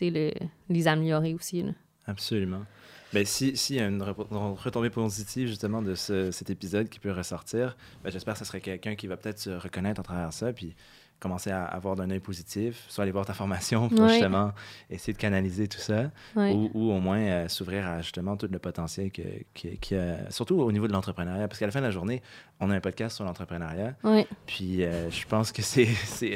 [0.02, 1.72] les améliorer aussi, là.
[2.08, 2.64] Absolument.
[3.14, 7.12] Ben, si- s'il y a une retombée positive justement de ce- cet épisode qui peut
[7.12, 10.52] ressortir, ben, j'espère que ce serait quelqu'un qui va peut-être se reconnaître à travers ça,
[10.54, 10.76] puis
[11.20, 14.10] commencer à avoir d'un œil positif, soit aller voir ta formation pour Ouais.
[14.10, 14.52] justement
[14.90, 16.54] essayer de canaliser tout ça, Ouais.
[16.54, 19.22] ou, ou au moins euh, s'ouvrir à justement tout le potentiel que,
[19.54, 21.92] que- qu'il y a, surtout au niveau de l'entrepreneuriat, parce qu'à la fin de la
[21.92, 22.22] journée,
[22.62, 25.88] on a un podcast sur l'entrepreneuriat, Ouais, puis euh, je pense que c'est,
[26.24, 26.36] euh,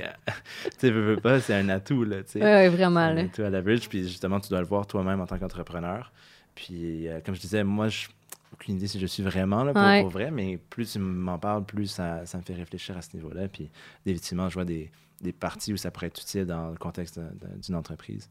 [0.64, 2.42] tu sais, veux, pas, c'est un atout, là, tu sais.
[2.44, 5.38] ouais, vraiment, un atout à leverage, puis justement, tu dois le voir toi-même en tant
[5.40, 6.12] qu'entrepreneur.
[6.56, 8.08] Puis, comme je disais, moi, je
[8.54, 10.02] aucune idée si je suis vraiment là pour, Ouais.
[10.02, 13.16] pour vrai, mais plus tu m'en parles, plus ça, ça me fait réfléchir à ce
[13.16, 13.48] niveau-là.
[13.48, 13.70] Puis,
[14.06, 14.92] définitivement, je vois des,
[15.22, 17.20] des parties où ça pourrait être utile dans le contexte
[17.66, 18.30] d'une entreprise.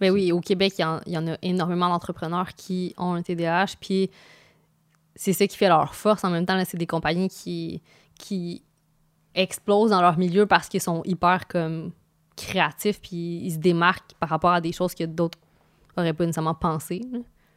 [0.00, 3.14] Ben oui, au Québec, il y, en, il y en a énormément d'entrepreneurs qui ont
[3.14, 4.10] un TDAH, puis
[5.14, 6.24] c'est ça qui fait leur force.
[6.24, 7.80] En même temps, c'est des compagnies qui,
[8.18, 8.62] qui
[9.34, 11.90] explosent dans leur milieu parce qu'ils sont hyper comme
[12.36, 15.38] créatifs, puis ils se démarquent par rapport à des choses que d'autres
[15.96, 17.00] n'auraient pas nécessairement pensé.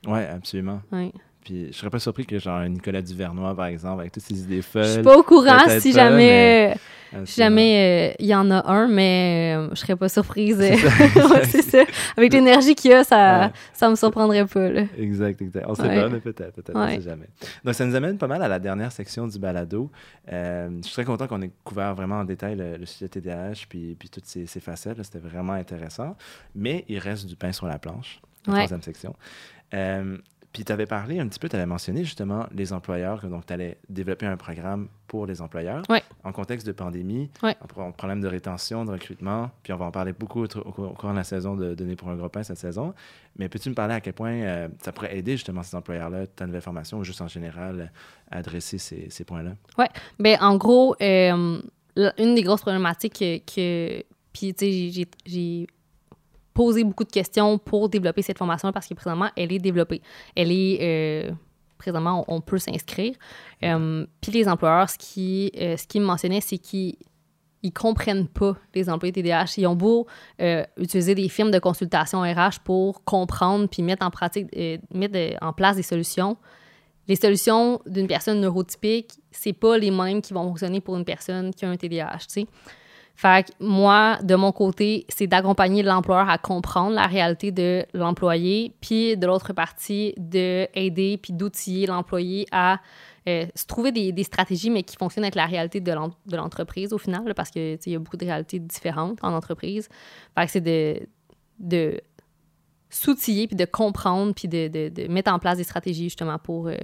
[0.07, 0.81] Oui, absolument.
[0.93, 1.11] Ouais.
[1.49, 4.57] Puis, je serais pas surpris que, genre, Nicolas Duvernois, par exemple, avec toutes ses idées
[4.57, 4.85] Je folles.
[4.85, 7.25] suis pas au courant si pas, jamais, mais- si absolument.
[7.35, 10.57] jamais euh, il y en a un, mais euh, je serais pas surprise.
[10.59, 11.79] C'est ça, Ouais, c'est ça.
[12.15, 13.51] Avec l'énergie qu'il y a, ça, Ouais.
[13.73, 14.69] ça me surprendrait pas.
[14.69, 14.83] Là.
[14.95, 15.65] Exact, exact.
[15.67, 15.95] On sait Ouais.
[16.01, 17.25] pas, mais peut-être, peut-être, on sait jamais.
[17.65, 19.89] Donc, ça nous amène pas mal à la dernière section du balado.
[20.31, 23.65] Euh, je suis très content qu'on ait couvert vraiment en détail le, le sujet TDAH
[23.67, 25.01] puis, puis toutes ces, ces facettes.
[25.01, 26.15] C'était vraiment intéressant.
[26.53, 29.15] Mais il reste du pain sur la planche, la troisième section.
[29.73, 30.15] Euh,
[30.51, 33.45] puis tu avais parlé un petit peu, tu avais mentionné justement les employeurs, que donc
[33.45, 36.01] tu allais développer un programme pour les employeurs Ouais.
[36.23, 37.55] en contexte de pandémie, Ouais.
[37.61, 40.71] en pro- problème de rétention, de recrutement, puis on va en parler beaucoup au, au
[40.71, 42.93] cours au cours de la saison de Donner pour un gros pain cette saison.
[43.37, 46.45] Mais peux-tu me parler à quel point euh, ça pourrait aider justement ces employeurs-là, ta
[46.45, 47.91] nouvelle formation, ou juste en général,
[48.31, 49.51] à adresser ces, ces points-là?
[50.19, 51.61] Ben, en gros, euh,
[52.17, 53.37] une des grosses problématiques que.
[53.39, 55.67] que- puis, tu sais, j'ai.
[56.59, 60.01] Poser beaucoup de questions pour développer cette formation parce que présentement, elle est développée.
[60.35, 60.77] Elle est.
[60.81, 61.31] euh,
[61.77, 63.15] présentement, on, peut s'inscrire.
[63.63, 66.97] Euh, Puis les employeurs, ce qui, euh, ce qu'ils me mentionnaient, c'est qu'ils
[67.63, 69.53] ils comprennent pas les employés TDAH.
[69.55, 70.05] Ils ont beau
[70.41, 74.47] euh, utiliser des films de consultation RH pour comprendre puis mettre en pratique,
[74.93, 76.35] mettre en place des solutions.
[77.07, 81.53] Les solutions d'une personne neurotypique, c'est pas les mêmes qui vont fonctionner pour une personne
[81.53, 82.47] qui a un TDAH, tu sais.
[83.21, 88.73] Fait que moi, de mon côté, c'est d'accompagner l'employeur à comprendre la réalité de l'employé,
[88.79, 92.79] puis de l'autre partie, d'aider puis d'outiller l'employé à
[93.27, 96.37] euh, se trouver des, des stratégies, mais qui fonctionnent avec la réalité de l'en- de
[96.37, 99.19] l'entreprise au final, là, parce que tu sais, il y a beaucoup de réalités différentes
[99.21, 99.89] en entreprise.
[100.37, 101.01] Fait que c'est de,
[101.59, 101.99] de
[102.89, 106.77] s'outiller, puis de comprendre, puis de, de- mettre en place des stratégies justement pour, euh,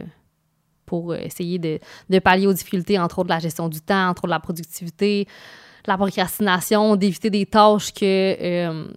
[0.85, 1.79] pour euh, essayer de,
[2.09, 5.27] de pallier aux difficultés, entre autres la gestion du temps, entre autres la productivité,
[5.87, 8.87] la procrastination, d'éviter des tâches que, euh,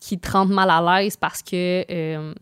[0.00, 2.34] qui te rendent mal à l'aise parce que euh,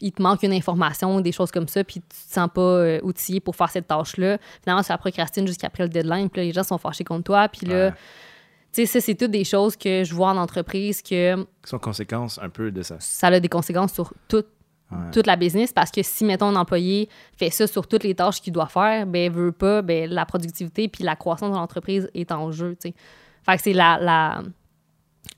[0.00, 3.00] il te manque une information, des choses comme ça, puis tu te sens pas euh,
[3.02, 4.38] outillé pour faire cette tâche-là.
[4.62, 7.48] Finalement, tu la procrastines jusqu'après le deadline, puis là, les gens sont fâchés contre toi,
[7.48, 7.92] puis là, Ouais.
[8.72, 11.78] tu sais, ça, c'est toutes des choses que je vois en entreprise que Qui sont
[11.78, 12.96] conséquences un peu de ça.
[12.98, 14.48] ça a des conséquences sur toute,
[14.92, 15.10] Ouais.
[15.12, 18.42] toute la business parce que si, mettons, un employé fait ça sur toutes les tâches
[18.42, 22.30] qu'il doit faire, ben, veut pas, ben, la productivité puis la croissance de l'entreprise est
[22.32, 22.94] en jeu, tu sais.
[23.44, 24.42] Fait que c'est la, la-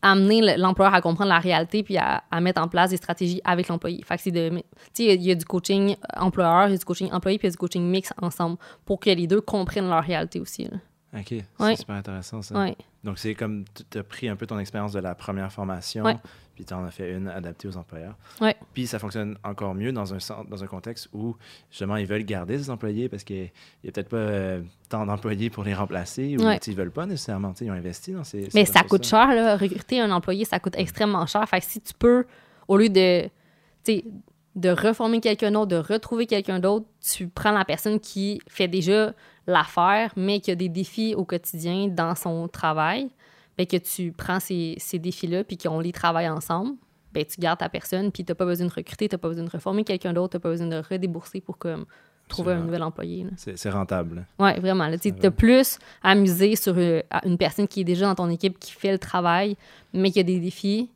[0.03, 3.41] amener le- l'employeur à comprendre la réalité puis à, à mettre en place des stratégies
[3.45, 4.03] avec l'employé.
[4.05, 4.49] Fait que c'est de...
[4.51, 6.85] Tu sais, il y a- il y, a du coaching employeur, il y a du
[6.85, 9.89] coaching employé puis il y a du coaching mix ensemble pour que les deux comprennent
[9.89, 10.77] leur réalité aussi, là.
[11.19, 11.77] OK, c'est Ouais.
[11.77, 12.59] super intéressant ça.
[12.59, 12.77] Ouais.
[13.07, 16.17] Donc, c'est comme tu as pris un peu ton expérience de la première formation, Ouais.
[16.57, 18.17] puis tu en as fait une adaptée aux employeurs.
[18.41, 18.57] Ouais.
[18.75, 20.19] Puis ça fonctionne encore mieux dans un,
[20.51, 21.37] dans un contexte où,
[21.71, 23.51] justement, ils veulent garder ces employés parce qu'il
[23.85, 26.59] n'y a peut-être pas euh, tant d'employés pour les remplacer ou Ouais.
[26.67, 28.49] ils veulent pas sais, Ils ont investi dans ces.
[28.55, 29.57] Mais ces ça coûte cher, là.
[29.57, 31.49] Recruter un employé, ça coûte extrêmement cher.
[31.49, 32.27] Fait que si tu peux,
[32.67, 33.31] au lieu de,
[34.57, 39.13] de reformer quelqu'un d'autre, de retrouver quelqu'un d'autre, tu prends la personne qui fait déjà
[39.47, 43.09] l'affaire, mais qui a des défis au quotidien dans son travail,
[43.59, 46.73] ben que tu prends ces, ces défis-là, puis qu'on les travaille ensemble,
[47.13, 49.29] ben tu gardes ta personne, puis tu n'as pas besoin de recruter, tu n'as pas
[49.29, 51.85] besoin de reformer quelqu'un d'autre, tu n'as pas besoin de redébourser pour comme,
[52.29, 53.27] trouver un nouvel employé.
[53.37, 54.27] C'est rentable.
[54.39, 54.91] Oui, vraiment.
[54.99, 58.59] Tu as plus à miser sur euh, une personne qui est déjà dans ton équipe,
[58.59, 59.57] qui fait le travail,
[59.93, 60.91] mais qui a des défis,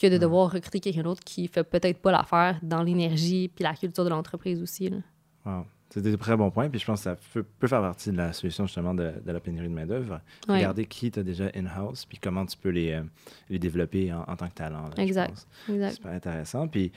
[0.00, 3.74] que de devoir recruter quelqu'un d'autre qui fait peut-être pas l'affaire dans l'énergie puis la
[3.74, 4.88] culture de l'entreprise aussi.
[4.90, 4.98] là.
[5.44, 5.64] Wow.
[5.88, 6.68] C'est des très bons points.
[6.68, 9.32] Puis je pense que ça peut, peut faire partie de la solution justement de, de
[9.32, 10.20] la pénurie de main-d'œuvre.
[10.48, 10.56] Ouais.
[10.56, 13.02] Regarder qui tu as déjà in-house, puis comment tu peux les, euh,
[13.48, 14.88] les développer en, en tant que talent.
[14.94, 15.46] là, Exact.
[15.68, 15.92] Exact.
[15.94, 16.66] Super intéressant.
[16.68, 16.90] Puis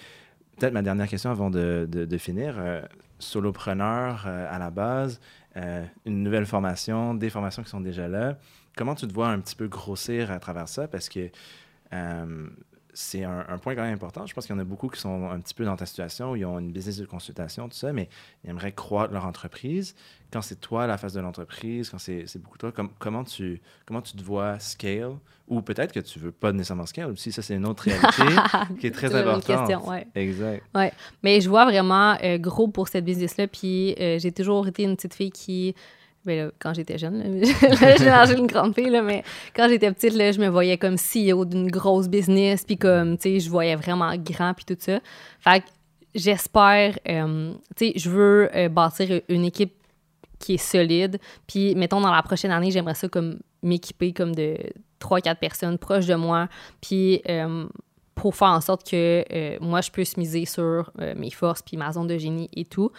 [0.58, 2.56] peut-être ma dernière question avant de, de- de finir.
[2.58, 2.82] Euh,
[3.20, 5.20] solopreneur euh, à la base,
[5.58, 8.38] euh, une nouvelle formation, des formations qui sont déjà là.
[8.76, 10.88] Comment tu te vois un petit peu grossir à travers ça?
[10.88, 11.30] Parce que
[12.94, 14.26] c'est un, un point quand même important.
[14.26, 16.32] Je pense qu'il y en a beaucoup qui sont un petit peu dans ta situation,
[16.32, 18.10] où ils ont une business de consultation, tout ça, mais
[18.44, 19.96] ils aimeraient croître leur entreprise.
[20.32, 23.62] Quand c'est toi la face de l'entreprise, quand c'est c'est beaucoup toi, com- comment, tu,
[23.86, 25.14] comment tu te vois scale?
[25.48, 27.32] Ou peut-être que tu veux pas nécessairement scale aussi.
[27.32, 28.22] Ça, c'est une autre réalité
[28.80, 29.68] qui est très C'est une bonne importante.
[29.68, 30.06] question, ouais.
[30.14, 30.64] Exact.
[31.24, 33.48] Mais je vois vraiment euh, gros pour cette business-là.
[33.48, 35.74] Puis euh, j'ai toujours été une petite fille qui.
[36.26, 37.44] Ben là, quand j'étais jeune,
[37.98, 39.24] j'ai mangé une grande fille, là, mais
[39.56, 43.24] quand j'étais petite, là, je me voyais comme CEO d'une grosse business, puis comme, tu
[43.24, 45.00] sais, je voyais vraiment grand, puis tout ça.
[45.40, 45.66] Fait que
[46.14, 49.74] j'espère, euh, tu sais, je veux euh, bâtir une équipe
[50.40, 54.58] qui est solide, puis mettons, dans la prochaine année, j'aimerais ça comme m'équiper comme de
[55.00, 56.50] 3-4 personnes proches de moi,
[56.82, 57.66] puis euh,
[58.14, 62.08] pour faire en sorte que moi, je puisse miser sur mes forces, puis ma zone
[62.08, 62.92] de génie et tout.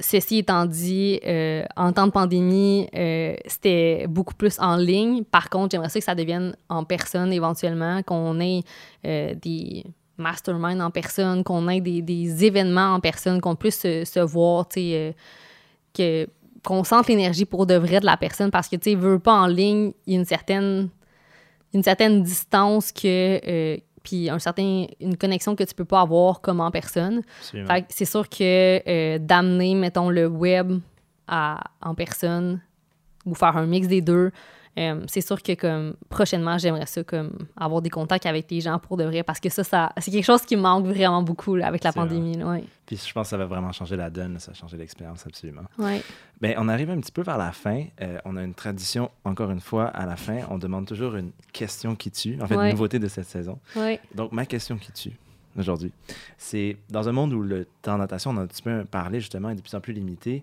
[0.00, 5.22] Ceci étant dit, euh, en temps de pandémie, euh, c'était beaucoup plus en ligne.
[5.22, 8.62] Par contre, j'aimerais ça que ça devienne en personne éventuellement, qu'on ait
[9.06, 9.84] euh, des
[10.18, 16.26] masterminds en personne, qu'on ait des, événements en personne, qu'on puisse se, voir, que
[16.64, 19.34] qu'on sente l'énergie pour de vrai de la personne parce que tu sais veut pas
[19.34, 20.88] en ligne il y a une certaine
[21.74, 26.60] une certaine distance que puis un certain une connexion que tu peux pas avoir comme
[26.60, 27.22] en personne.
[27.88, 30.78] C'est sûr que euh, d'amener, mettons, le web
[31.26, 32.60] à, en personne
[33.26, 34.30] ou faire un mix des deux,
[34.78, 38.78] euh, c'est sûr que comme prochainement, j'aimerais ça comme avoir des contacts avec les gens
[38.78, 41.66] pour de vrai parce que ça, ça c'est quelque chose qui manque vraiment beaucoup là,
[41.68, 42.36] avec la pandémie.
[42.36, 42.64] là, Ouais.
[42.86, 45.62] Puis je pense que ça va vraiment changer la donne, ça va changer l'expérience, absolument.
[45.78, 46.02] Ouais.
[46.40, 47.84] Bien, on arrive un petit peu vers la fin.
[48.02, 51.30] Euh, on a une tradition, encore une fois, à la fin, on demande toujours une
[51.52, 52.38] question qui tue.
[52.42, 52.66] En fait, Ouais.
[52.66, 53.58] une nouveauté de cette saison.
[53.76, 54.00] Ouais.
[54.14, 55.12] Donc, ma question qui tue
[55.56, 55.92] aujourd'hui,
[56.36, 59.20] c'est dans un monde où le temps de natation, on a un petit peu parlé
[59.20, 60.42] justement, est de plus en plus limité.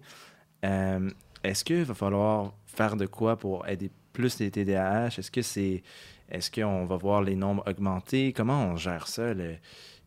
[0.66, 1.10] euh,
[1.44, 5.07] Est-ce qu'il va falloir faire de quoi pour aider plus les TDAH?
[5.18, 5.84] Est-ce que c'est.
[6.30, 8.32] Est-ce qu'on va voir les nombres augmenter?
[8.34, 9.55] Comment on gère ça, le,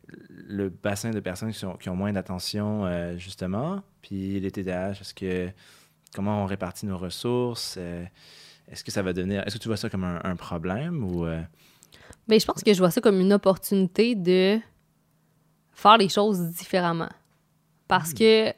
[0.07, 3.81] le bassin de personnes qui, sont- qui ont moins d'attention, euh, justement?
[4.01, 5.49] Puis les TDAH, est-ce que.
[6.13, 7.75] Comment on répartit nos ressources?
[7.77, 8.05] Euh,
[8.71, 9.43] est-ce que ça va devenir.
[9.45, 11.25] Est-ce que tu vois ça comme un, un problème ou.
[11.25, 11.41] euh,
[12.27, 14.59] Ben, je pense que je vois ça comme une opportunité de
[15.73, 17.09] faire les choses différemment.
[17.87, 18.49] Parce que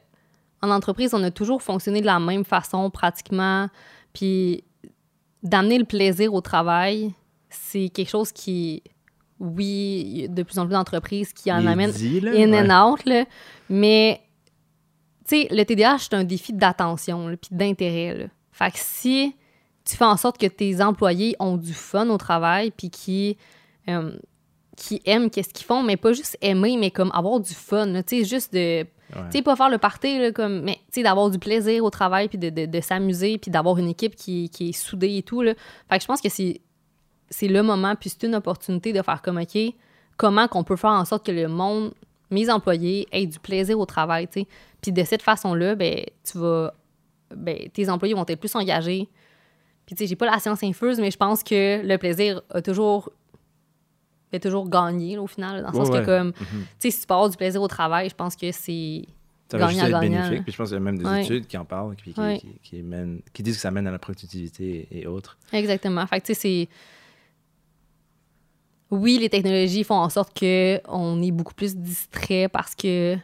[0.62, 3.68] en entreprise, on a toujours fonctionné de la même façon pratiquement.
[4.12, 4.64] Puis
[5.42, 7.12] d'amener le plaisir au travail,
[7.48, 8.82] c'est quelque chose qui,
[9.40, 12.70] oui, de plus en plus d'entreprises qui en amènent in Ouais.
[12.70, 13.24] and out, là.
[13.70, 14.20] Mais,
[15.28, 18.28] tu sais, le TDAH, c'est un défi d'attention, puis d'intérêt.
[18.52, 19.34] Fait que si
[19.84, 23.36] tu fais en sorte que tes employés ont du fun au travail, puis qui,
[23.88, 24.12] euh,
[24.76, 28.18] qui aiment qu'est-ce qu'ils font, mais pas juste aimer, mais comme avoir du fun, tu
[28.18, 28.84] sais, juste de...
[29.14, 29.22] Ouais.
[29.30, 31.90] Tu sais, pas faire le party, là, comme, mais, tu sais, d'avoir du plaisir au
[31.90, 35.42] travail, puis de, de, s'amuser, puis d'avoir une équipe qui, qui est soudée et tout,
[35.42, 35.54] là.
[35.88, 36.60] Fait que je pense que c'est
[37.30, 39.58] c'est le moment, puis c'est une opportunité de faire comme, OK,
[40.16, 41.92] comment qu'on peut faire en sorte que le monde,
[42.30, 44.46] mes employés, aient du plaisir au travail, tu sais.
[44.80, 46.72] Puis de cette façon-là, ben, tu vas...
[47.34, 49.08] Ben, tes employés vont être plus engagés.
[49.84, 52.62] Puis, tu sais, j'ai pas la science infuse, mais je pense que le plaisir a
[52.62, 53.12] toujours...
[54.40, 56.00] toujours gagné, là, au final, là, dans le sens ouais.
[56.00, 56.34] que, comme, Mhm.
[56.34, 59.02] tu sais, si tu avoir du plaisir au travail, je pense que c'est...
[59.50, 60.42] Gagnant-gagnant.
[60.42, 61.24] Puis je pense qu'il y a même des Ouais.
[61.24, 62.38] études qui en parlent, puis qui, Ouais.
[62.38, 65.38] qui, qui mènent- qui disent que ça mène à la productivité et autres.
[65.54, 66.06] Exactement.
[66.06, 66.68] Fait que, tu sais, c'est.
[68.90, 73.16] Oui, les technologies font en sorte qu'on est beaucoup plus distrait parce que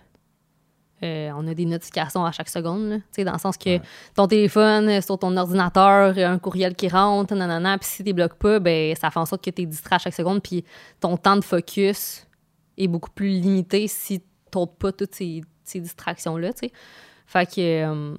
[1.05, 2.89] euh, on a des notifications à chaque seconde.
[3.17, 3.25] là.
[3.25, 3.83] Dans le sens que Ouais.
[4.15, 8.35] ton téléphone, euh, sur ton ordinateur, un courriel qui rentre, nanana, puis si tu bloques
[8.35, 10.65] pas, ben, ça fait en sorte que tu es distrait à chaque seconde, puis
[11.01, 12.27] ton temps de focus
[12.79, 14.27] est beaucoup plus limité si tu
[14.79, 16.51] pas toutes ces, ces distractions-là.
[17.27, 17.53] Fait que.
[17.59, 18.15] euh,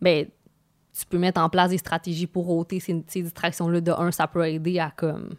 [0.00, 0.26] ben,
[0.98, 3.80] tu peux mettre en place des stratégies pour ôter ces, ces distractions-là.
[3.80, 5.34] De un, ça peut aider à comme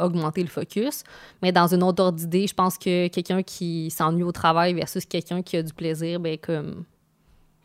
[0.00, 1.04] augmenter le focus.
[1.42, 5.04] Mais dans une autre ordre d'idée, je pense que quelqu'un qui s'ennuie au travail versus
[5.04, 6.84] quelqu'un qui a du plaisir, ben comme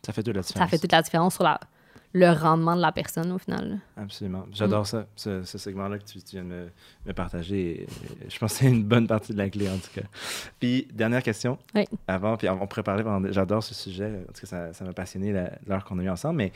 [0.05, 0.69] Ça fait toute la ça différence.
[0.69, 1.59] fait toute la différence sur la-
[2.13, 3.79] le rendement de la personne au final.
[3.97, 4.45] Absolument.
[4.53, 4.85] J'adore Mm.
[4.85, 6.67] ça, ce, ce segment-là que tu, tu viens de me,
[7.05, 7.87] me partager.
[8.29, 10.07] Je pense que c'est une bonne partie de la clé, en tout cas.
[10.57, 11.57] Puis, dernière question.
[11.73, 11.83] Oui.
[12.07, 13.03] Avant, puis on pourrait parler.
[13.31, 14.23] J'adore ce sujet.
[14.29, 15.33] En tout cas, ça- ça m'a passionné
[15.67, 16.37] l'heure qu'on a eu ensemble.
[16.37, 16.53] Mais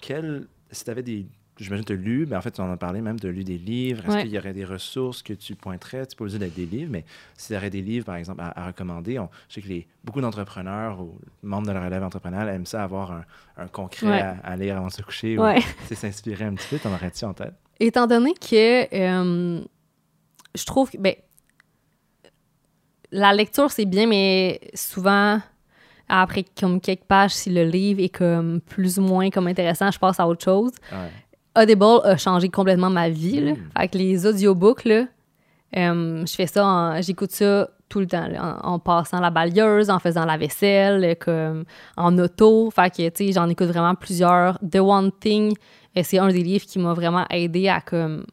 [0.00, 0.46] quel...
[0.70, 1.26] Si tu avais des...
[1.62, 3.30] J'imagine que tu as lu, mais en fait, tu en as parlé même, tu as
[3.30, 4.04] lu des livres.
[4.06, 4.22] Est-ce Ouais.
[4.22, 6.06] qu'il y aurait des ressources que tu pointerais?
[6.06, 7.04] Tu peux dire d'être des livres, mais
[7.36, 9.86] s'il y aurait des livres, par exemple, à, à recommander, on, je sais que les,
[10.04, 13.24] beaucoup d'entrepreneurs ou membres de la relève entrepreneuriale aiment ça avoir un,
[13.56, 14.20] un concret Ouais.
[14.20, 15.60] à, à lire avant de se coucher ou Ouais.
[15.60, 16.78] tu sais, s'inspirer un petit peu.
[16.78, 17.54] T'en aurais-tu en tête?
[17.80, 19.60] Étant donné que euh,
[20.54, 21.14] je trouve que ben,
[23.10, 25.40] la lecture, c'est bien, mais souvent,
[26.08, 29.98] après comme quelques pages, si le livre est comme plus ou moins comme intéressant, je
[29.98, 30.72] passe à autre chose.
[30.90, 31.10] Ouais.
[31.56, 33.40] Audible a changé complètement ma vie.
[33.40, 33.52] Là.
[33.52, 33.56] Mm.
[33.78, 35.04] Fait que les audiobooks, là,
[35.76, 39.30] euh, je fais ça, en- j'écoute ça tout le temps, là, en, en passant la
[39.30, 41.64] balieuse, en faisant la vaisselle, euh, comme
[41.96, 42.70] en auto.
[42.70, 44.58] Fait que, tu sais, j'en écoute vraiment plusieurs.
[44.60, 45.54] The One Thing,
[45.96, 48.24] euh, c'est un des livres qui m'a vraiment aidé à, comme...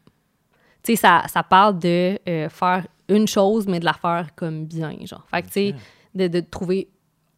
[0.82, 4.64] Tu sais, ça, ça parle de euh, faire une chose, mais de la faire comme
[4.64, 5.26] bien, genre.
[5.30, 5.74] Fait que, tu sais,
[6.14, 6.88] de, de trouver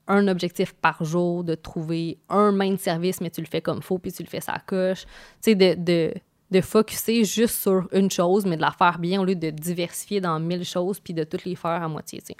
[0.08, 3.98] un objectif par jour, de trouver un main service, mais tu le fais comme faut,
[3.98, 5.04] puis tu le fais sa coche.
[5.04, 6.14] Tu sais, de, de,
[6.50, 10.20] de focuser juste sur une chose, mais de la faire bien au lieu de diversifier
[10.20, 12.36] dans mille choses, puis de toutes les faire à moitié, tu sais.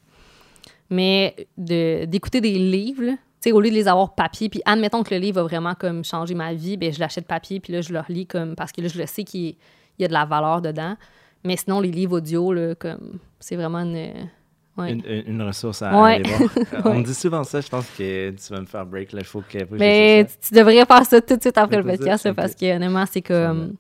[0.91, 4.61] Mais de- d'écouter des livres, là, tu sais, au lieu de les avoir papier, puis
[4.65, 7.73] admettons que le livre a vraiment comme changé ma vie, ben je l'achète papier, puis
[7.73, 9.57] là, je le relis comme, parce que là, je le sais qu'il
[9.99, 10.97] il y a de la valeur dedans.
[11.45, 14.29] Mais sinon, les livres audio, là, comme, c'est vraiment une...
[14.77, 14.93] ouais.
[14.93, 16.15] Une, une- une ressource à Ouais.
[16.17, 16.51] aller voir.
[16.87, 19.27] On me dit souvent ça, je pense que tu vas me faire break, là, il
[19.27, 22.55] faut que, Mais tu, devrais faire ça tout de suite après le podcast, là, parce
[22.55, 23.75] que honnêtement, c'est comme.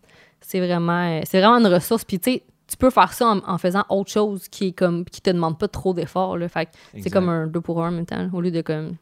[0.45, 2.05] C'est vraiment, euh, c'est vraiment une ressource.
[2.05, 5.05] Puis tu sais, tu peux faire ça en, en faisant autre chose qui est comme
[5.05, 6.37] qui te demande pas trop d'efforts.
[6.37, 6.49] là.
[6.49, 6.69] Fait
[7.01, 8.29] c'est comme un deux pour un en même temps.
[8.33, 8.97] Au lieu de comme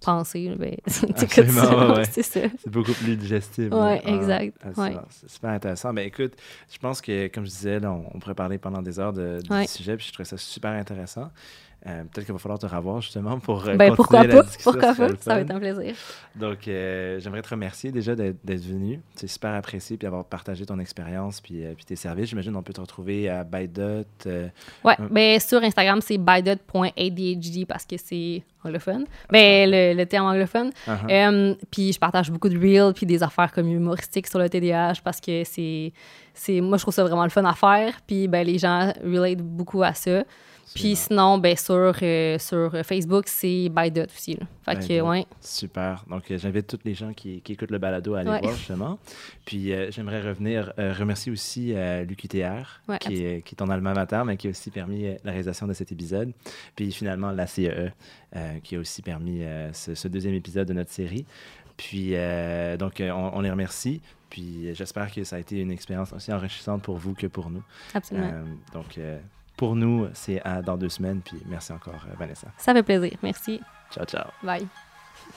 [0.00, 2.04] penser, ben, ouais.
[2.12, 3.74] C'est beaucoup plus digestible.
[3.74, 4.14] Ouais, là.
[4.14, 4.56] exact.
[4.64, 4.96] Ah, c'est- Ouais.
[5.10, 5.92] C'est super intéressant.
[5.92, 6.32] Ben écoute,
[6.72, 9.40] je pense que, comme je disais, là, on, on pourrait parler pendant des heures de,
[9.42, 9.66] du Ouais.
[9.66, 11.30] sujet, puis je trouvais ça super intéressant.
[11.86, 14.48] Euh, Peut-être qu'il va falloir te revoir justement pour euh, Ben, pourquoi la pas?
[14.62, 15.08] Pourquoi pas?
[15.20, 15.94] Ça va être un plaisir.
[16.36, 19.00] Donc, euh, j'aimerais te remercier déjà d'être venu.
[19.14, 22.28] C'est super apprécié, puis avoir partagé ton expérience, puis, euh, puis tes services.
[22.28, 24.04] J'imagine on peut te retrouver à Bydot.
[24.84, 29.06] Ouais, ben sur Instagram, c'est bydot.adhd parce que c'est anglophone.
[29.30, 30.70] Ben, le, le terme anglophone.
[30.86, 31.10] uh-huh.
[31.10, 35.00] Euh, puis je partage beaucoup de reels puis des affaires comme humoristiques sur le TDAH
[35.02, 35.92] parce que c'est
[36.34, 39.38] c'est moi je trouve ça vraiment le fun à faire puis ben les gens relate
[39.38, 40.22] beaucoup à ça
[40.74, 44.34] Puis sinon, ben, sur, euh, sur Facebook, c'est ByDot aussi.
[44.36, 44.46] Là.
[44.64, 45.08] Fait By que, Dot.
[45.08, 45.26] ouais.
[45.40, 46.04] Super.
[46.08, 48.40] Donc, euh, j'invite tous les gens qui, qui écoutent le balado à aller Ouais.
[48.40, 48.98] voir, justement.
[49.44, 51.72] Puis, euh, j'aimerais revenir, remercier aussi
[52.06, 55.30] l'UQTR, Ouais, qui, est, qui est ton alma mater, mais qui a aussi permis la
[55.32, 56.32] réalisation de cet épisode.
[56.76, 57.92] Puis, finalement, la CEE,
[58.36, 59.42] euh, qui a aussi permis
[59.72, 61.26] ce, ce deuxième épisode de notre série.
[61.76, 62.14] Puis,
[62.78, 64.00] donc, on, on les remercie.
[64.28, 67.64] Puis, j'espère que ça a été une expérience aussi enrichissante pour vous que pour nous.
[67.94, 68.30] Absolument.
[68.32, 69.18] Euh, donc, euh,
[69.60, 71.20] pour nous, c'est à- dans deux semaines.
[71.22, 72.46] Puis, merci encore, euh, Vanessa.
[72.56, 73.12] Ça fait plaisir.
[73.22, 73.60] Merci.
[73.92, 74.24] Ciao, ciao.
[74.42, 74.66] Bye.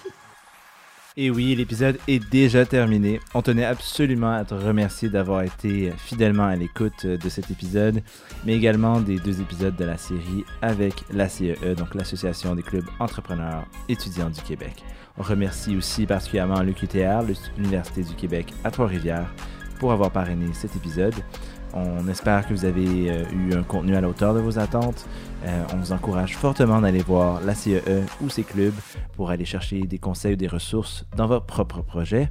[1.17, 3.19] Et oui, l'épisode est déjà terminé.
[3.34, 8.01] On tenait absolument à te remercier d'avoir été fidèlement à l'écoute de cet épisode,
[8.45, 12.88] mais également des deux épisodes de la série avec la CEE, donc l'Association des clubs
[12.99, 14.84] entrepreneurs étudiants du Québec.
[15.17, 17.21] On remercie aussi particulièrement l'UQTR,
[17.57, 19.30] l'Université du Québec à Trois-Rivières,
[19.80, 21.13] pour avoir parrainé cet épisode.
[21.74, 25.07] On espère que vous avez euh, eu un contenu à la hauteur de vos attentes.
[25.45, 27.82] Euh, on vous encourage fortement d'aller voir la CEE
[28.21, 28.76] ou ses clubs
[29.15, 32.30] pour aller chercher des conseils ou des ressources dans votre propre projet.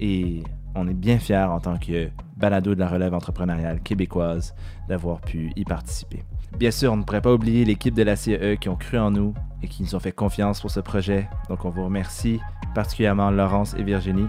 [0.00, 0.42] Et
[0.74, 4.54] on est bien fiers en tant que balado de la relève entrepreneuriale québécoise
[4.88, 6.24] d'avoir pu y participer.
[6.56, 9.10] Bien sûr, on ne pourrait pas oublier l'équipe de la CEE qui ont cru en
[9.10, 11.28] nous et qui nous ont fait confiance pour ce projet.
[11.50, 12.40] Donc on vous remercie
[12.74, 14.28] particulièrement Laurence et Virginie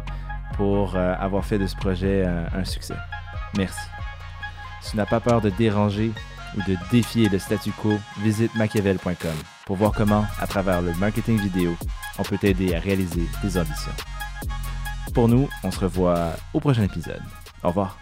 [0.57, 2.95] pour euh, avoir fait de ce projet un succès.
[3.55, 3.79] Merci.
[4.81, 6.11] Si tu n'as pas peur de déranger
[6.57, 11.39] ou de défier le statu quo, visite machiavel.com pour voir comment, à travers le marketing
[11.39, 11.75] vidéo,
[12.17, 13.91] on peut t'aider à réaliser tes ambitions.
[15.13, 17.21] Pour nous, on se revoit au prochain épisode.
[17.63, 17.97] Au revoir.